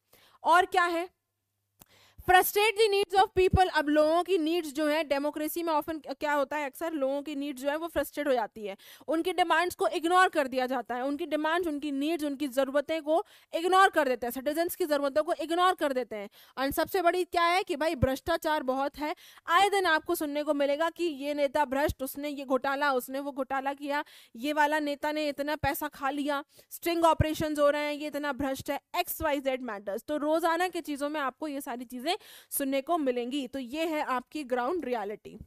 [0.43, 1.09] और क्या है?
[2.29, 6.33] Frustrate the needs of people अब लोगों की नीड्स जो है डेमोक्रेसी में ऑफन क्या
[6.33, 6.91] होता है अक्सर?
[6.93, 8.75] लोगों की नीड्स जो है, वो फ्रस्ट्रेट हो जाती है।
[9.07, 13.23] उनकी डिमांड्स को इग्नोर कर दिया जाता है। उनकी डिमांड्स उनकी नीड्स उनकी ज़रूरतें को
[13.53, 17.23] इग्नोर कर देते हैं। सिटीजन्स की ज़रूरतों को इग्नोर कर देते हैं। और सबसे बड़ी
[17.23, 19.13] क्या है कि भाई, भ्रष्टाचार बहुत है।
[19.47, 23.31] आए दिन आपको सुनने को मिलेगा कि ये नेता भ्रष्ट, उसने ये घोटाला, उसने वो
[23.31, 24.03] घोटाला किया।
[24.35, 28.33] ये वाला नेता ने इतना पैसा खा लिया। स्ट्रिंग ऑपरेशन हो रहे हैं, ये इतना
[28.35, 32.15] भ्रष्ट है। एक्स वाई जेड मैटर्स तो रोज़ाना की चीज़ों में आपको ये सारी चीज़ें
[32.49, 35.37] सुनने को मिलेंगी। तो ये है आपकी ग्राउंड रियलिटी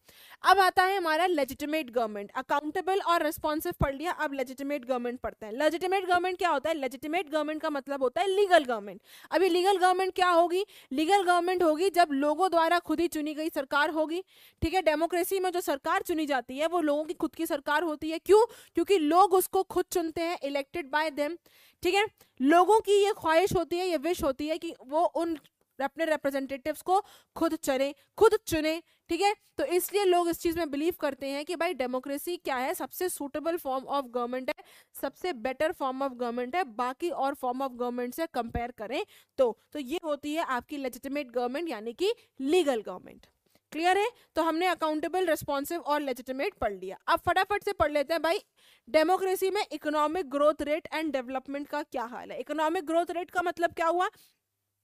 [0.45, 5.47] अब आता है हमारा लेजिटिमेट गवर्नमेंट अकाउंटेबल और रिस्पॉन्सिव पढ़ लिया। अब लेजिटिमेट गवर्नमेंट पढ़ते
[5.47, 6.77] हैं। लेजिटिमेट गवर्नमेंट क्या होता है?
[6.77, 10.65] लेजिटिमेट गवर्नमेंट का मतलब होता है लीगल गवर्नमेंट अभी लीगल गवर्नमेंट क्या होगी?
[10.93, 14.23] लीगल गवर्नमेंट होगी जब लोगों द्वारा खुद ही चुनी गई सरकार होगी।
[14.63, 14.83] ठीक है?
[14.83, 18.19] डेमोक्रेसी में जो सरकार चुनी जाती है, वो लोगों की खुद की सरकार होती है।
[18.19, 18.45] क्यों?
[18.75, 21.37] क्योंकि लोग उसको खुद चुनते हैं इलेक्टेड बाय देम
[21.83, 22.05] ठीक है?
[22.43, 25.37] लोगों की ये ख्वाहिश होती है, ये विश होती है कि वो उन
[25.83, 27.01] अपने रिप्रेजेंटेटिव्स को
[27.37, 29.35] खुद चुने खुद चुने, ठीक है?
[29.59, 32.75] तो इसलिए लोग इस चीज़ में बिलीव करते हैं कि भाई डेमोक्रेसी क्या है?
[32.75, 34.65] सबसे सुटेबल फॉर्म ऑफ़ गवर्नमेंट है,
[35.01, 39.05] सबसे बेटर फॉर्म ऑफ़ गवर्नमेंट है, बाकी और फॉर्म ऑफ़ गवर्नमेंट से कंपेयर करें
[39.39, 43.27] तो। तो ये होती है आपकी लेजिटिमेट गवर्नमेंट यानी कि लीगल गवर्नमेंट
[43.73, 44.09] क्लियर है?
[44.35, 48.41] तो हमने अकाउंटेबल रिस्पॉन्सिव और लेजिटिमेट पढ़ लिया। अब फटाफट से पढ़ लेते हैं भाई।
[48.89, 52.39] डेमोक्रेसी में economic growth rate and development का क्या हाल है?
[52.41, 54.09] इकोनॉमिक ग्रोथ रेट का मतलब क्या हुआ?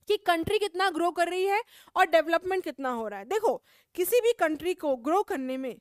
[0.09, 1.63] कि कंट्री कितना ग्रो कर रही है
[1.97, 3.57] और डेवलपमेंट कितना हो रहा है। देखो,
[3.95, 5.75] किसी भी कंट्री को ग्रो करने में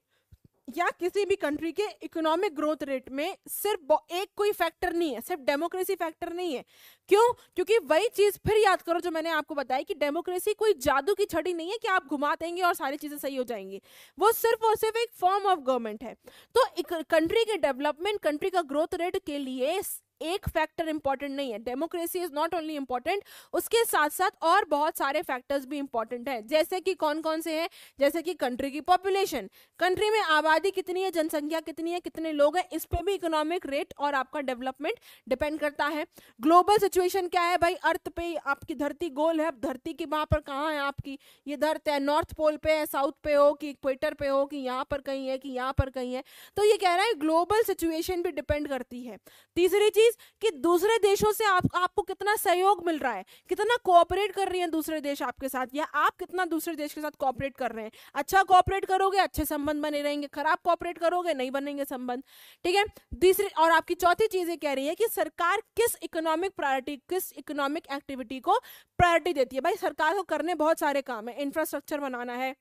[0.68, 5.22] या किसी भी कंट्री के इकोनॉमिक ग्रोथ रेट में सिर्फ़ एक कोई फैक्टर नहीं है,
[5.22, 6.64] सिर्फ़ डेमोक्रेसी फैक्टर नहीं है।
[7.10, 7.32] क्यों?
[7.56, 11.26] क्योंकि वही चीज़ फिर याद करो जो मैंने आपको बताया कि डेमोक्रेसी कोई जादू की
[11.26, 13.82] छड़ी नहीं है कि आप घुमा देंगे और सारी चीज़ें सही हो जाएँगी।
[14.18, 16.14] वो सिर्फ़ और सिर्फ़ एक फॉर्म ऑफ़ गवर्नमेंट है।
[16.56, 16.66] तो
[17.04, 19.82] कंट्री के डेवलपमेंट कंट्री का ग्रोथ रेट के लिए
[20.22, 21.60] एक फैक्टर इंपॉर्टेंट नहीं है.
[21.60, 26.42] Democracy is not only important उसके साथ साथ और बहुत सारे फैक्टर्स भी इंपॉर्टेंट है.
[26.48, 27.68] जैसे कि कौन कौन से हैं?
[28.00, 29.50] जैसे कि कंट्री की पॉपुलेशन
[29.80, 31.12] कंट्री में आबादी कितनी है?
[31.12, 32.00] जनसंख्या कितनी है?
[32.00, 32.68] कितने लोग हैं?
[32.74, 35.00] इस पर भी इकोनॉमिक रेट और आपका डेवलपमेंट
[35.30, 36.06] डिपेंड करता है.
[36.42, 37.76] ग्लोबल सिचुएशन क्या है भाई?
[37.84, 39.52] अर्थ पे आपकी धरती गोल है.
[39.62, 41.18] धरती की वहाँ पर कहाँ है आपकी?
[41.48, 44.58] ये धरती है नॉर्थ पोल पे है साउथ पे हो कि इक्वेटर पे हो कि
[44.58, 46.24] यहाँ पर कहीं है कि यहाँ पर कहीं है?
[46.58, 49.18] तो ये कह रहा है ग्लोबल सिचुएशन भी डिपेंड करती है.
[49.58, 53.76] तीसरी चीज़ चीज़ कि दूसरे देशों से आप, आपको कितना सहयोग मिल रहा है, कितना
[53.84, 57.12] कोऑपरेट कर रही है दूसरे देश आपके साथ, या आप कितना दूसरे देश के साथ
[57.12, 57.92] कोऑपरेट कर रहे हैं?
[58.16, 62.24] अच्छा कोऑपरेट करोगे, अच्छे संबंध बने रहेंगे, खराब कोऑपरेट करोगे, नहीं बनेंगे संबंध।
[62.66, 62.86] ठीक है?
[63.22, 67.32] तीसरी, और आपकी चौथी चीज़ ये कह रही है कि सरकार किस इकोनॉमिक प्रायोरिटी किस
[67.34, 68.60] इकोनॉमिक एक्टिविटी को
[69.00, 69.62] प्रायोरिटी देती है?
[69.62, 72.56] भाई सरकार को करने बहुत सारे काम है इंफ्रास्ट्रक्चर बनाना है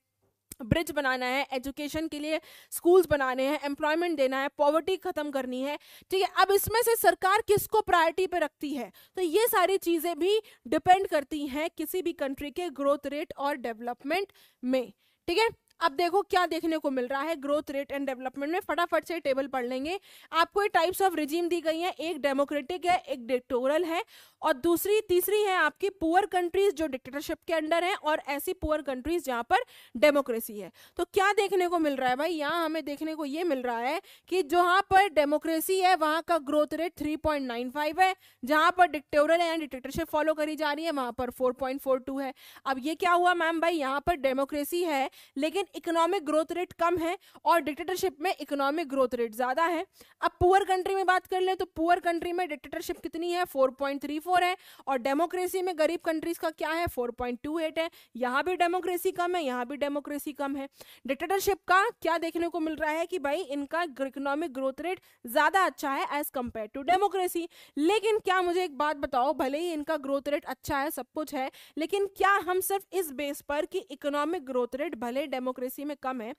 [0.62, 2.40] ब्रिज बनाना है, एजुकेशन के लिए
[2.70, 5.78] स्कूल्स बनाने हैं, एम्प्लॉयमेंट देना है, पॉवर्टी खत्म करनी है,
[6.10, 6.28] ठीक है?
[6.38, 8.92] अब इसमें से सरकार किसको प्रायोरिटी पे रखती है?
[9.16, 13.56] तो ये सारी चीज़ें भी डिपेंड करती हैं किसी भी कंट्री के ग्रोथ रेट और
[13.56, 14.32] डेवलपमेंट
[14.64, 14.92] में,
[15.28, 15.48] ठीक है?
[15.80, 19.18] अब देखो क्या देखने को मिल रहा है। ग्रोथ रेट एंड डेवलपमेंट में फटाफट से
[19.20, 19.98] टेबल पढ़ लेंगे।
[20.32, 24.02] आपको ये टाइप्स ऑफ़ रिजीम दी गई है। एक डेमोक्रेटिक है, एक डिक्टोरल है
[24.42, 28.82] और दूसरी, तीसरी है आपकी पुअर कंट्रीज़ जो डिक्टेटरशिप के अंडर है और ऐसी पुअर
[28.82, 29.56] कंट्रीज़ जहाँ पर
[29.96, 32.30] डेमोक्रेसी है। तो क्या देखने को मिल रहा है भाई?
[32.30, 36.38] यहाँ हमें देखने को ये मिल रहा है कि जहाँ पर डेमोक्रेसी है, वहाँ का
[36.38, 41.12] ग्रोथ रेट 3.95 है। जहाँ पर डिक्टोरल एंड डिक्टेटरशिप फॉलो करी जा रही है, वहाँ
[41.12, 42.32] पर 4.42 है।
[42.66, 43.74] अब ये क्या हुआ मैम भाई?
[43.76, 49.14] यहाँ पर डेमोक्रेसी है, लेकिन इकोनॉमिक ग्रोथ रेट कम है और डिक्टेटरशिप में इकोनॉमिक ग्रोथ
[49.14, 49.84] रेट ज़्यादा है।
[50.20, 53.44] अब पुअर कंट्री में बात कर ले तो पुअर कंट्री में डिक्टेटरशिप कितनी है?
[53.46, 56.86] 4.34 है। और डेमोक्रेसी में गरीब कंट्रीज़ का क्या है?
[56.88, 60.68] 4.28 है। यहाँ भी डेमोक्रेसी कम है, यहाँ भी डेमोक्रेसी कम है।
[61.06, 65.64] डिक्टेटरशिप का क्या देखने को मिल रहा है कि भाई इनका इकोनॉमिक ग्रोथ रेट ज़्यादा
[65.64, 69.96] अच्छा है एज कंपेयर टू डेमोक्रेसी लेकिन क्या मुझे एक बात बताओ, भले ही इनका
[69.98, 73.78] ग्रोथ रेट अच्छा है, सब कुछ है, लेकिन क्या हम सिर्फ़ इस बेस पर कि
[73.90, 76.34] इकोनॉमिक ग्रोथ रेट भले डेमोक्रेसी में कम है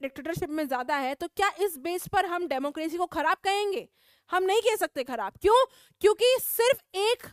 [0.00, 3.88] डिक्टेटरशिप में ज़्यादा है तो क्या इस बेस पर हम डेमोक्रेसी को खराब कहेंगे?
[4.30, 5.66] हम नहीं कह सकते खराब। क्यों?
[6.00, 7.26] क्योंकि सिर्फ़ एक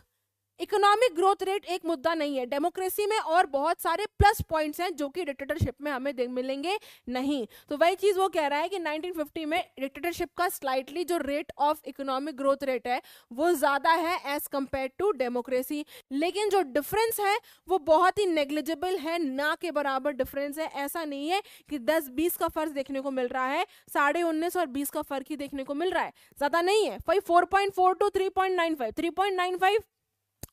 [0.60, 4.94] इकोनॉमिक ग्रोथ रेट एक मुद्दा नहीं है। डेमोक्रेसी में और बहुत सारे प्लस पॉइंट्स हैं
[4.96, 8.78] जो कि डिक्टेटरशिप में हमें मिलेंगे नहीं। तो वही चीज़ वो कह रहा है कि
[8.78, 14.16] 1950 में डिक्टेटरशिप का स्लाइटली जो rate of economic growth rate है, वो ज़्यादा है
[14.34, 17.36] एज कंपेयर टू डेमोक्रेसी लेकिन जो डिफरेंस है,
[17.68, 22.08] वो बहुत ही नेग्लिजिबल है, ना के बराबर डिफरेंस है। ऐसा नहीं है कि दस
[22.10, 25.36] बीस का फ़र्क देखने को मिल रहा है, साढ़े उन्नीस और बीस का फ़र्क ही
[25.36, 28.56] देखने को मिल रहा है। ज़्यादा नहीं है। भाई four point four two three point
[28.56, 29.82] nine five three point nine five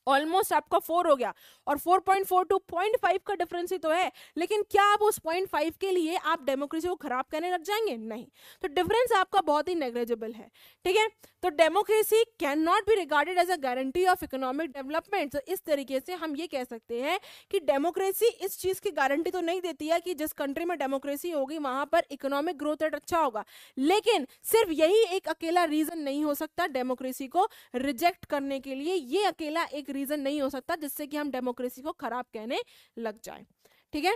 [0.06, 1.32] almost आपका फोर हो गया।
[1.66, 5.02] और four point four two point five का डिफरेंस ही तो है। लेकिन क्या आप
[5.02, 7.96] उस पॉइंट फाइव के लिए आप डेमोक्रेसी को खराब करने लग जाएँगे?
[7.96, 8.26] नहीं।
[8.62, 10.50] तो डिफरेंस आपका बहुत ही नेग्लेजिबल है।
[10.84, 11.08] ठीक है?
[11.42, 16.00] तो democracy can not be regarded as a guarantee of economic development तो इस तरीके
[16.00, 17.18] से हम ये कह सकते हैं
[17.50, 21.30] कि डेमोक्रेसी इस चीज़ की गारंटी तो नहीं देती है कि जिस कंट्री में डेमोक्रेसी
[21.30, 23.44] होगी, वहाँ पर इकोनॉमिक ग्रोथ रेट अच्छा होगा।
[23.78, 28.94] लेकिन सिर्फ़ यही एक अकेला रीजन नहीं हो सकता डेमोक्रेसी को रिजेक्ट करने के लिए।
[28.94, 32.60] ये अकेला एक रीजन नहीं हो सकता जिससे कि हम डेमोक्रेसी को खराब कहने
[32.98, 33.46] लग जाए।
[33.92, 34.14] ठीक है?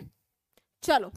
[0.83, 1.13] चलो।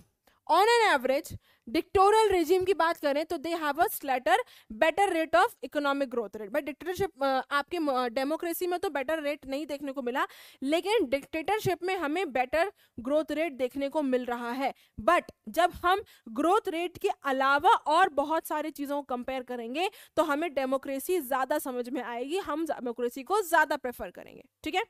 [0.47, 1.35] On an average
[1.67, 6.35] dictatorial regime की बात करें तो they have a slightly better rate of economic growth
[6.37, 7.77] rate but dictatorship आपके
[8.15, 10.25] डेमोक्रेसी में तो बेटर रेट नहीं देखने को मिला,
[10.61, 14.73] लेकिन डिक्टेटरशिप में हमें बेटर ग्रोथ रेट देखने को मिल रहा है.
[14.99, 20.23] बट जब हम ग्रोथ रेट के अलावा और बहुत सारी चीज़ों को कंपेयर करेंगे तो
[20.23, 24.43] हमें डेमोक्रेसी ज़्यादा समझ में आएगी, हम डेमोक्रेसी को ज़्यादा प्रेफर करेंगे.
[24.63, 24.83] ठीक है?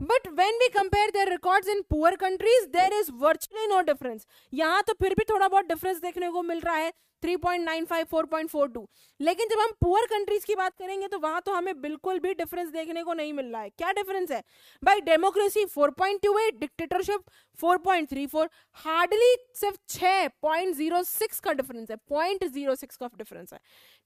[0.00, 4.82] But when we compare their record in poor countries there is virtually no difference यहाँ
[4.86, 8.86] तो फिर भी थोड़ा बहुत डिफरेंस देखने को मिल रहा है। 3.95 4.42
[9.20, 12.70] लेकिन जब हम पुअर कंट्रीज़ की बात करेंगे तो वहाँ तो हमें बिल्कुल भी डिफरेंस
[12.70, 14.42] देखने को नहीं मिल रहा है। क्या डिफरेंस है?
[14.82, 17.20] भाई डेमोक्रेसी 4.28 डिक्टेटरशिप
[17.58, 23.58] 4.34 हार्डली सिर्फ़ 6.06 का डिफरेंस है। 0.06 का डिफरेंस है।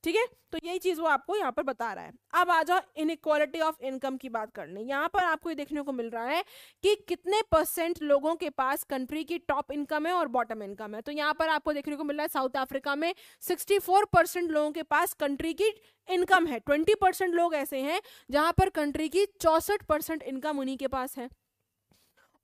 [0.05, 0.25] ठीक है?
[0.53, 3.83] तो यही चीज़ वो आपको यहाँ पर बता रहा है। अब आ जाओ इनक्वालिटी ऑफ़
[3.83, 6.42] इनकम की बात करने। यहाँ पर आपको ये देखने को मिल रहा है
[6.85, 11.01] कि कितने परसेंट लोगों के पास कंट्री की टॉप इनकम है और बॉटम इनकम है।
[11.01, 14.70] तो यहाँ पर आपको देखने को मिल रहा है साउथ अफ्रीका में 64 परसेंट लोगों
[14.72, 15.72] के पास कंट्री की
[16.08, 20.76] इनकम है। 20 परसेंट लोग ऐसे हैं जहाँ पर कंट्री की चौसठ परसेंट इनकम उन्हीं
[20.76, 21.28] के पास है।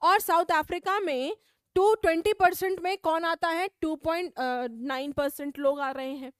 [0.02, 1.36] और साउथ अफ्रीका में
[1.76, 3.68] टू ट्वेंटी परसेंट में कौन आता है?
[3.80, 6.32] टू पॉइंट नाइन परसेंट लोग आ रहे हैं।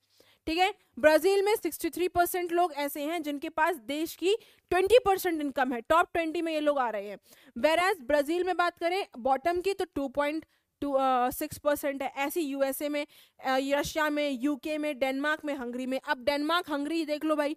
[0.47, 0.73] ठीक है?
[0.99, 4.35] ब्राज़ील में 63 परसेंट लोग ऐसे हैं जिनके पास देश की
[4.71, 7.17] 20 परसेंट इनकम है। टॉप 20 में ये लोग आ रहे हैं।
[7.55, 10.45] वेर एज ब्राज़ील में बात करें बॉटम की तो two point
[10.81, 10.95] two
[11.33, 13.05] six percent है। ऐसी यूएसए में
[13.47, 17.55] रशिया में यूके में डेनमार्क में हंगरी में। अब डेनमार्क हंगरी देख लो भाई।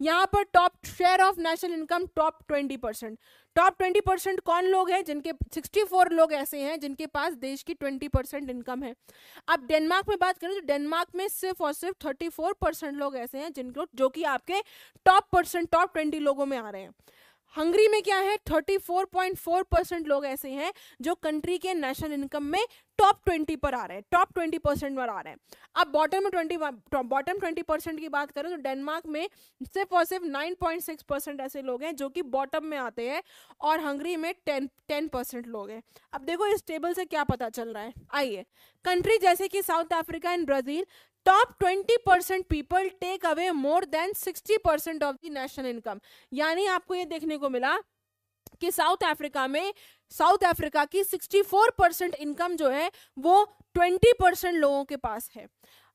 [0.00, 3.18] यहाँ पर top share of national income top twenty percent
[3.56, 5.02] top twenty percent कौन लोग हैं?
[5.04, 8.94] जिनके सिक्सटी फोर लोग ऐसे हैं, जिनके पास देश की ट्वेंटी परसेंट इनकम है।
[9.48, 13.16] अब डेनमार्क में बात करें तो डेनमार्क में सिर्फ़ और सिर्फ़ थर्टी फोर परसेंट लोग
[13.16, 14.60] ऐसे हैं, जिनको, जो कि आपके
[15.06, 16.94] टॉप परसेंट टॉप ट्वेंटी लोगों में आ रहे हैं।
[17.54, 18.36] हंगरी में क्या है?
[18.46, 22.64] 34.4 परसेंट लोग ऐसे हैं जो कंट्री के नेशनल इनकम में
[22.98, 25.38] टॉप 20 पर आ रहे हैं टॉप 20 परसेंट पर आ रहे हैं।
[25.76, 26.56] अब बॉटम में 20
[27.04, 29.28] बॉटम 20 परसेंट की बात करें तो डेनमार्क में
[29.64, 33.22] सिर्फ़ और सिर्फ़ 9.6 परसेंट ऐसे लोग हैं जो कि बॉटम में आते हैं
[33.60, 37.48] और हंगरी में 10 10 परसेंट लोग हैं। अब देखो इस टेबल से क्या पता
[37.50, 38.44] चल रहा है। आइए
[38.84, 40.86] कंट्री जैसे कि South Africa and Brazil
[41.26, 46.00] top 20 percent people take away more than 60 percent of the national income
[46.32, 47.76] यानी आपको ये देखने को मिला
[48.60, 49.72] कि साउथ अफ्रीका में
[50.12, 53.44] साउथ अफ्रीका की 64 परसेंट इनकम जो है, वो
[53.76, 55.46] 20 परसेंट लोगों के पास है।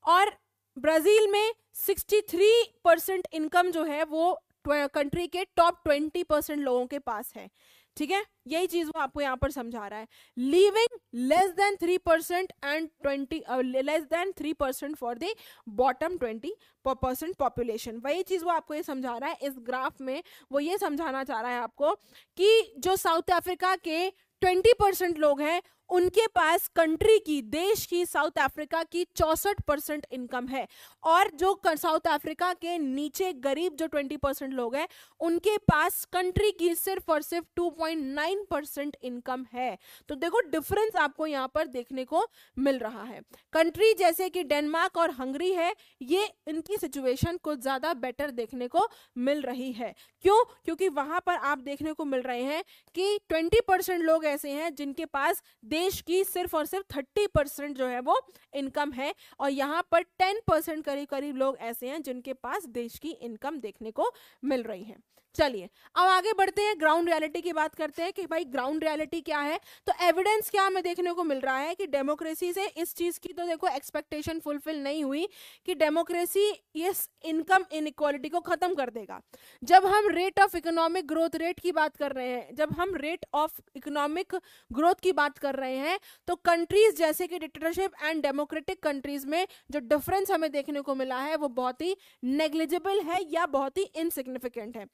[0.05, 0.31] और
[0.77, 2.51] ब्राज़ील में 63
[2.83, 7.49] परसेंट इनकम जो है, वो कंट्री के टॉप 20 परसेंट लोगों के पास है।
[7.97, 8.23] ठीक है?
[8.47, 10.07] यही चीज़ वो आपको यहाँ पर समझा रहा है।
[10.37, 13.43] Living less than three percent and twenty
[13.81, 15.33] less than three percent for the
[15.77, 16.53] bottom twenty
[16.85, 20.77] percent population वही चीज़ वो आपको ये समझा रहा है। इस ग्राफ में वो ये
[20.77, 21.93] समझाना चाह रहा है आपको
[22.37, 24.09] कि जो साउथ अफ्रीका के
[24.41, 30.05] ट्वेंटी परसेंट लोग हैं उनके पास कंट्री की, देश की साउथ अफ्रीका की चौसठ परसेंट
[30.11, 30.67] इनकम है।
[31.03, 34.87] और जो साउथ अफ्रीका के नीचे गरीब जो ट्वेंटी परसेंट लोग हैं,
[35.19, 39.77] उनके पास कंट्री की सिर्फ़ और सिर्फ़ two point nine percent income है।
[40.09, 42.25] तो देखो डिफरेंस आपको यहाँ पर देखने को
[42.57, 43.21] मिल रहा है।
[43.53, 48.87] कंट्री जैसे कि डेनमार्क और हंगरी है, ये इनकी सिचुएशन कुछ ज़्यादा बेटर देखने को
[49.17, 49.93] मिल रही है।
[50.25, 50.43] क्यों?
[50.65, 52.63] क्योंकि वहाँ पर आप देखने को मिल रहे हैं
[52.95, 55.41] कि ट्वेंटी परसेंट लोग ऐसे हैं जिनके पास
[55.77, 58.19] देश की सिर्फ़ और सिर्फ़ थर्टी परसेंट जो है वो
[58.55, 62.97] इनकम है। और यहाँ पर टेन परसेंट करीब करीब लोग ऐसे हैं जिनके पास देश
[62.99, 64.11] की इनकम देखने को
[64.43, 64.95] मिल रही है।
[65.37, 69.19] चलिए, अब आगे बढ़ते हैं ग्राउंड रियलिटी की बात करते हैं कि भाई ग्राउंड रियलिटी
[69.21, 69.59] क्या है?
[69.87, 73.33] तो एविडेंस क्या हमें देखने को मिल रहा है कि डेमोक्रेसी से इस चीज़ की
[73.33, 75.27] तो देखो एक्सपेक्टेशन फुलफिल नहीं हुई
[75.67, 76.49] कि डेमोक्रेसी
[76.87, 79.19] इस इनकम इनइक्वालिटी को खत्म कर देगा।
[79.63, 83.25] जब हम rate of economic growth rate की बात कर रहे हैं, जब हम रेट
[83.35, 84.35] ऑफ़ इकोनॉमिक
[84.71, 89.45] ग्रोथ की बात कर रहे हैं तो कंट्रीज़ जैसे कि डिक्टेटरशिप एंड डेमोक्रेटिक कंट्रीज़ में
[89.71, 93.83] जो डिफरेंस हमें देखने को मिला है, वो बहुत ही नेग्लिजिबल है या बहुत ही
[93.97, 94.85] इनसिग्निफिकेंट है।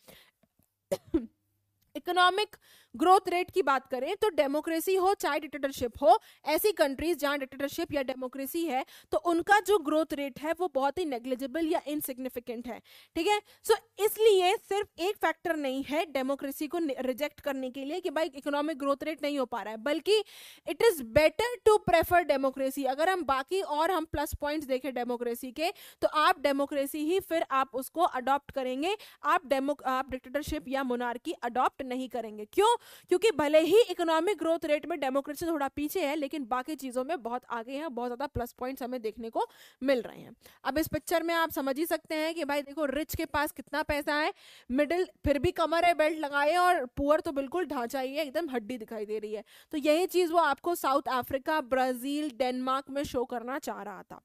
[2.03, 2.55] इकोनॉमिक
[2.95, 7.93] ग्रोथ रेट की बात करें तो डेमोक्रेसी हो, चाहे डिक्टेटरशिप हो, ऐसी कंट्रीज़ जहाँ डिक्टेटरशिप
[7.93, 12.67] या डेमोक्रेसी है तो उनका जो ग्रोथ रेट है वो बहुत ही नेग्लिजिबल या इनसिग्निफिकेंट
[12.67, 12.79] है।
[13.15, 13.39] ठीक है?
[13.65, 18.31] सो इसलिए सिर्फ़ एक फैक्टर नहीं है डेमोक्रेसी को रिजेक्ट करने के लिए कि भाई
[18.35, 20.19] इकोनॉमिक ग्रोथ रेट नहीं हो पा रहा है, बल्कि
[20.67, 25.51] it is better to prefer democracy अगर हम बाकी और हम प्लस पॉइंट्स देखें डेमोक्रेसी
[25.53, 30.83] के तो आप डेमोक्रेसी ही फिर आप उसको अडॉप्ट करेंगे। आप डेमो आप डिक्टेटरशिप या
[30.83, 32.75] मोनार्की अडॉप्ट नहीं करेंगे। क्यों?
[33.09, 37.21] क्योंकि भले ही इकोनॉमिक ग्रोथ रेट में डेमोक्रेसी थोड़ा पीछे है, लेकिन बाकी चीज़ों में
[37.23, 39.47] बहुत आगे हैं, बहुत ज़्यादा प्लस पॉइंट्स हमें देखने को
[39.81, 42.85] मिल रहे हैं। अब इस पिक्चर में आप समझ ही सकते हैं कि भाई देखो
[42.87, 44.33] रिच के पास कितना पैसा है
[44.69, 48.49] मिडिल फिर भी कमर है बेल्ट लगाए और पुअर तो बिल्कुल ढांचा ही है, एकदम
[48.49, 53.03] हड्डी दिखाई दे रही है। तो यही चीज़ वो आपको साउथ अफ्रीका ब्राज़ील डेनमार्क में
[53.05, 54.21] शो करना चाह रहा था।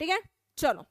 [0.00, 0.20] ठीक है?
[0.58, 0.84] चलो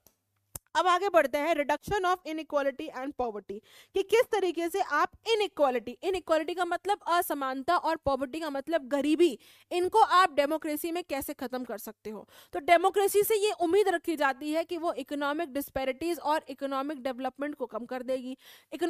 [0.76, 3.60] अब आगे बढ़ते हैं reduction of inequality and poverty
[3.96, 9.38] कि किस तरीके से आप इनइक्वालिटी इनइक्वालिटी का मतलब असमानता और पॉवर्टी का मतलब गरीबी,
[9.72, 12.28] इनको आप डेमोक्रेसी में कैसे खत्म कर सकते हो?
[12.54, 17.56] तो डेमोक्रेसी से ये उम्मीद रखी जाती है कि वो इकोनॉमिक डिस्पैरिटीज और इकोनॉमिक डेवलपमेंट
[17.56, 18.38] को कम कर देगी।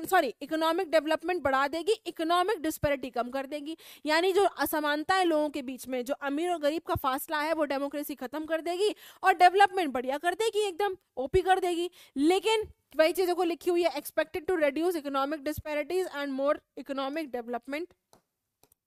[0.05, 5.49] सॉरी इकोनॉमिक डेवलपमेंट बढ़ा देगी इकोनॉमिक डिस्पैरिटी कम कर देगी। यानी जो असमानता है लोगों
[5.49, 8.93] के बीच में, जो अमीर और गरीब का फासला है, वो डेमोक्रेसी खत्म कर देगी
[9.23, 13.69] और डेवलपमेंट बढ़िया कर देगी, एकदम ओपी कर देगी। जाएगी। लेकिन वही चीज़ों को लिखी
[13.69, 17.93] हुई है expected to reduce economic disparities and more economic development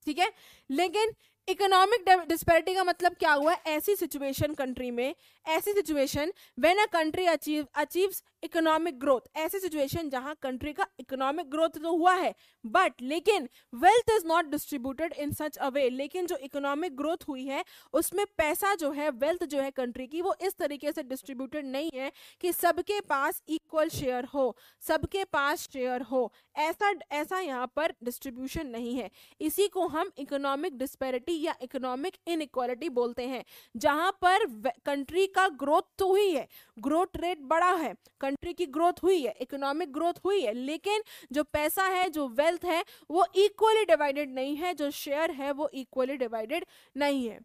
[0.06, 0.30] ठीक है?
[0.70, 1.12] लेकिन
[1.48, 3.52] इकोनॉमिक डिस्पैरिटी का मतलब क्या हुआ?
[3.66, 5.14] ऐसी सिचुएशन कंट्री में,
[5.46, 11.50] ऐसी situation when a country achieve achieves economic growth ऐसी सिचुएशन जहाँ कंट्री का इकोनॉमिक
[11.50, 16.26] ग्रोथ तो हुआ है बट लेकिन wealth is not distributed in such a way लेकिन
[16.26, 20.34] जो इकोनॉमिक ग्रोथ हुई है, उसमें पैसा जो है वेल्थ जो है कंट्री की, वो
[20.42, 26.02] इस तरीके से डिस्ट्रीब्यूटेड नहीं है कि सबके पास इक्वल शेयर हो, सबके पास शेयर
[26.02, 26.32] हो.
[26.58, 29.10] ऐसा ऐसा यहाँ पर डिस्ट्रीब्यूशन नहीं है.
[29.40, 34.46] इसी को हम इकोनॉमिक डिस्पैरिटी या इकोनॉमिक इनइक्वालिटी बोलते हैं, जहाँ पर
[34.86, 36.46] कंट्री का ग्रोथ तो हुई है।
[36.78, 41.42] ग्रोथ रेट बड़ा है कंट्री की ग्रोथ हुई है इकोनॉमिक ग्रोथ हुई है, लेकिन जो
[41.44, 46.16] पैसा है, जो वेल्थ है, वो इक्वली डिवाइडेड नहीं है, जो शेयर है, वो इक्वली
[46.16, 46.64] डिवाइडेड
[46.96, 47.38] नहीं है।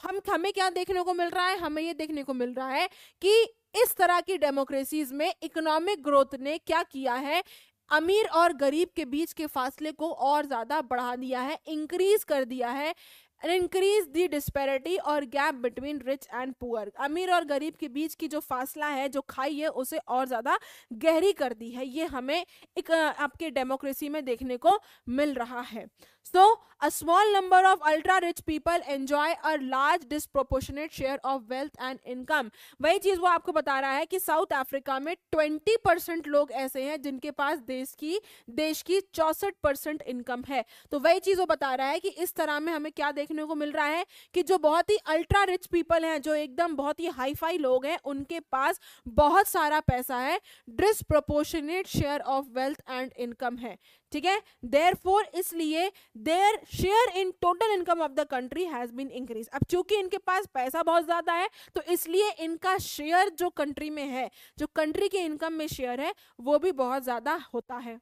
[0.00, 1.58] हम, हमें क्या देखने को मिल रहा है?
[1.58, 2.88] हमें ये देखने को मिल रहा है
[3.22, 3.42] कि
[3.74, 7.42] इस तरह की डेमोक्रेसीज में इकोनॉमिक ग्रोथ ने क्या किया है?
[7.90, 12.44] अमीर और गरीब के बीच के फासले को और ज़्यादा बढ़ा दिया है इंक्रीज कर
[12.44, 12.94] दिया है।
[13.42, 18.28] इंक्रीज दी डिस्पेरिटी और gap between rich and poor अमीर और गरीब के बीच की
[18.28, 20.58] जो फासला है, जो खाई है, उसे और ज़्यादा
[20.94, 22.44] गहरी कर दी है। ये हमें
[22.78, 24.78] एक आपके डेमोक्रेसी में देखने को
[25.10, 25.86] मिल रहा है।
[26.26, 26.42] So
[26.82, 31.98] a small number of ultra rich people enjoy a large disproportionate share of wealth and
[32.06, 36.52] income वही चीज़ वो आपको बता रहा है कि साउथ अफ्रीका में 20 परसेंट लोग
[36.54, 38.18] ऐसे हैं जिनके पास देश की
[38.50, 42.34] देश की चौसठ परसेंट इनकम है। तो वही चीज़ वो बता रहा है कि इस
[42.34, 45.66] तरह में हमें क्या देखने को मिल रहा है कि जो बहुत ही अल्ट्रा रिच
[45.66, 50.18] पीपल हैं, जो एकदम बहुत ही हाई फाई लोग हैं, उनके पास बहुत सारा पैसा
[50.18, 53.76] है disproportionate share of wealth and income है।
[54.12, 54.40] ठीक है?
[54.66, 59.64] देयर फोर इसलिए their share in total income of the country has been increase अब
[59.70, 64.30] चूँकि इनके पास पैसा बहुत ज़्यादा है तो इसलिए इनका शेयर जो कंट्री में है,
[64.58, 67.98] जो कंट्री के इनकम में शेयर है, वो भी बहुत ज़्यादा होता है।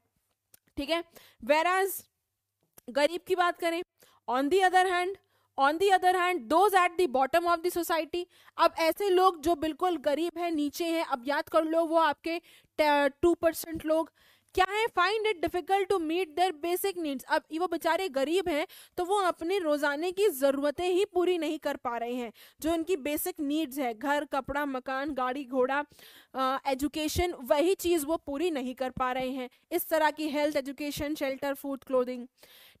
[0.77, 1.03] ठीक है?
[1.43, 1.67] वेर
[2.89, 3.81] गरीब की बात करें
[4.27, 5.17] on the other hand
[5.57, 8.25] on the other hand those at the bottom of the society
[8.57, 12.39] अब ऐसे लोग जो बिल्कुल गरीब है, नीचे हैं, अब याद कर लो वो आपके
[13.21, 14.11] टू परसेंट लोग
[14.55, 14.85] क्या है?
[14.87, 18.65] Find it difficult to meet their basic needs अब वो बेचारे गरीब हैं
[18.97, 22.95] तो वो अपने रोजाने की ज़रूरतें ही पूरी नहीं कर पा रहे हैं, जो उनकी
[22.99, 25.83] बेसिक नीड्स है। घर, कपड़ा, मकान, गाड़ी, घोड़ा
[26.67, 31.15] एजुकेशन वही चीज़ वो पूरी नहीं कर पा रहे हैं। इस तरह की health education
[31.15, 32.27] shelter food clothing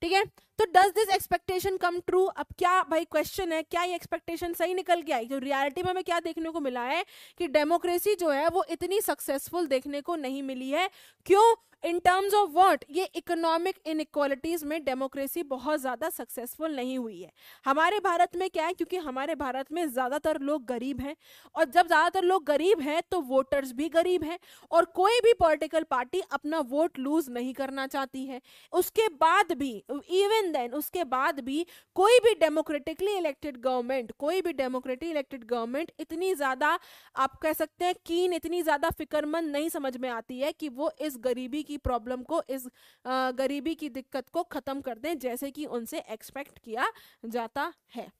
[0.01, 0.23] ठीक है?
[0.59, 3.61] तो does this expectation come true अब क्या भाई क्वेश्चन है?
[3.63, 5.25] क्या ये एक्सपेक्टेशन सही निकल के आई?
[5.25, 7.03] जो रियलिटी में हमें क्या देखने को मिला है?
[7.37, 10.89] कि डेमोक्रेसी जो है, वो इतनी सक्सेसफुल देखने को नहीं मिली है।
[11.25, 11.53] क्यों?
[11.83, 17.31] इन टर्म्स ऑफ़ व्हाट ये इकोनॉमिक इनइक्वालिटीज में डेमोक्रेसी बहुत ज़्यादा सक्सेसफुल नहीं हुई है।
[17.65, 18.73] हमारे भारत में क्या है?
[18.73, 21.15] क्योंकि हमारे भारत में ज़्यादातर लोग गरीब हैं।
[21.55, 24.37] और जब ज़्यादातर लोग गरीब हैं तो वोटर्स भी गरीब हैं।
[24.71, 28.41] और कोई भी पॉलिटिकल पार्टी अपना वोट लूज नहीं करना चाहती है।
[28.73, 34.53] उसके बाद भी इवन देन उसके बाद भी कोई भी डेमोक्रेटिकली इलेक्टेड गवर्नमेंट कोई भी
[34.53, 36.77] डेमोक्रेटिक इलेक्टेड गवर्नमेंट इतनी ज़्यादा,
[37.17, 40.91] आप कह सकते हैं कीन इतनी ज़्यादा फिक्रमंद नहीं समझ में आती है कि वो
[41.01, 42.67] इस गरीबी की प्रॉब्लम को, इस
[43.05, 46.91] गरीबी की दिक्कत को ख़त्म कर दें जैसे कि उनसे एक्सपेक्ट किया
[47.25, 48.11] जाता है।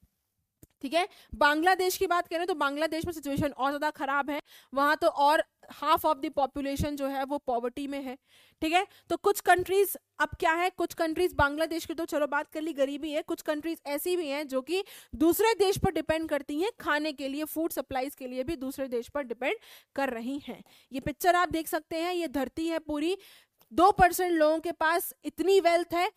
[0.84, 1.08] ठीक है?
[1.36, 4.40] बांग्लादेश की बात करें तो बांग्लादेश में सिचुएशन और ज़्यादा ख़राब है।
[4.74, 8.18] वहाँ तो और हाफ़ ऑफ़ द पॉपुलेशन जो है वो पॉवर्टी में है।
[8.62, 8.86] ठीक है?
[9.10, 10.70] तो कुछ कंट्रीज़ अब क्या है?
[10.72, 14.28] कुछ कंट्रीज़ बांग्लादेश की तो चलो बात कर ली, गरीबी है। कुछ कंट्रीज़ ऐसी भी
[14.28, 14.84] हैं जो कि
[15.16, 18.88] दूसरे देश पर डिपेंड करती हैं खाने के लिए फ़ूड सप्लाईज के लिए भी दूसरे
[18.88, 19.56] देश पर डिपेंड
[19.96, 23.18] कर रही हैं। ये पिक्चर आप देख सकते हैं, ये धरती है पूरी।
[23.72, 26.10] दो परसेंट लोगों के पास इतनी वेल्थ है,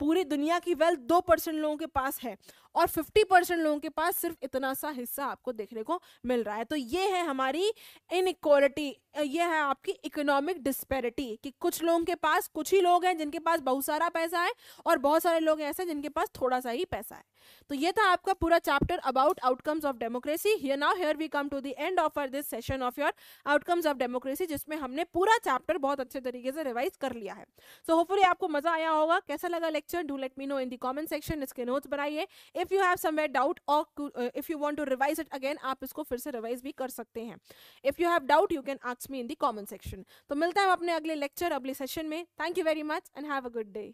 [0.00, 2.36] पूरी दुनिया की वेल्थ दो परसेंट लोगों के पास है।
[2.74, 6.56] और 50 परसेंट लोगों के पास सिर्फ़ इतना सा हिस्सा आपको देखने को मिल रहा
[6.56, 7.72] है। तो ये है हमारी
[8.10, 13.16] इनइक्वालिटी ये है आपकी इकोनॉमिक डिस्पेरिटी कि कुछ लोगों के पास कुछ ही लोग हैं
[13.18, 14.52] जिनके पास बहुत सारा पैसा है
[14.86, 17.22] और बहुत सारे लोग ऐसे हैं जिनके पास थोड़ा सा ही पैसा है।
[17.70, 21.48] तो ये था आपका पूरा chapter about outcomes of democracy here now here we come
[21.48, 23.12] to the end of our this session of your
[23.46, 27.44] outcomes of democracy जिसमें हमने पूरा चैप्टर बहुत अच्छे तरीके से रिवाइज कर लिया है।
[27.44, 30.68] सो so, होपफुली आपको मज़ा आया होगा। कैसा लगा lecture do let me know in
[30.68, 32.26] the comment section इसके नोट्स बनाइए।
[32.64, 36.02] If you have somewhere doubt और if you want to revise it again आप इसको
[36.02, 37.36] फिर से रिवाइज भी कर सकते हैं।
[37.84, 40.70] If you have doubt you can ask me in the comment section तो मिलता है
[40.72, 43.92] अपने अगले लेक्चर अगले सेशन में। Thank you very much and have a good day